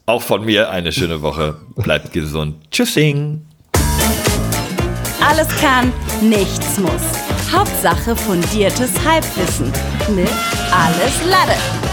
[0.07, 1.57] Auch von mir eine schöne Woche.
[1.77, 2.57] Bleibt gesund.
[2.71, 3.47] Tschüssing.
[5.25, 7.03] Alles kann, nichts muss.
[7.53, 9.73] Hauptsache fundiertes Halbwissen
[10.15, 10.29] mit
[10.73, 11.92] Alles Lade.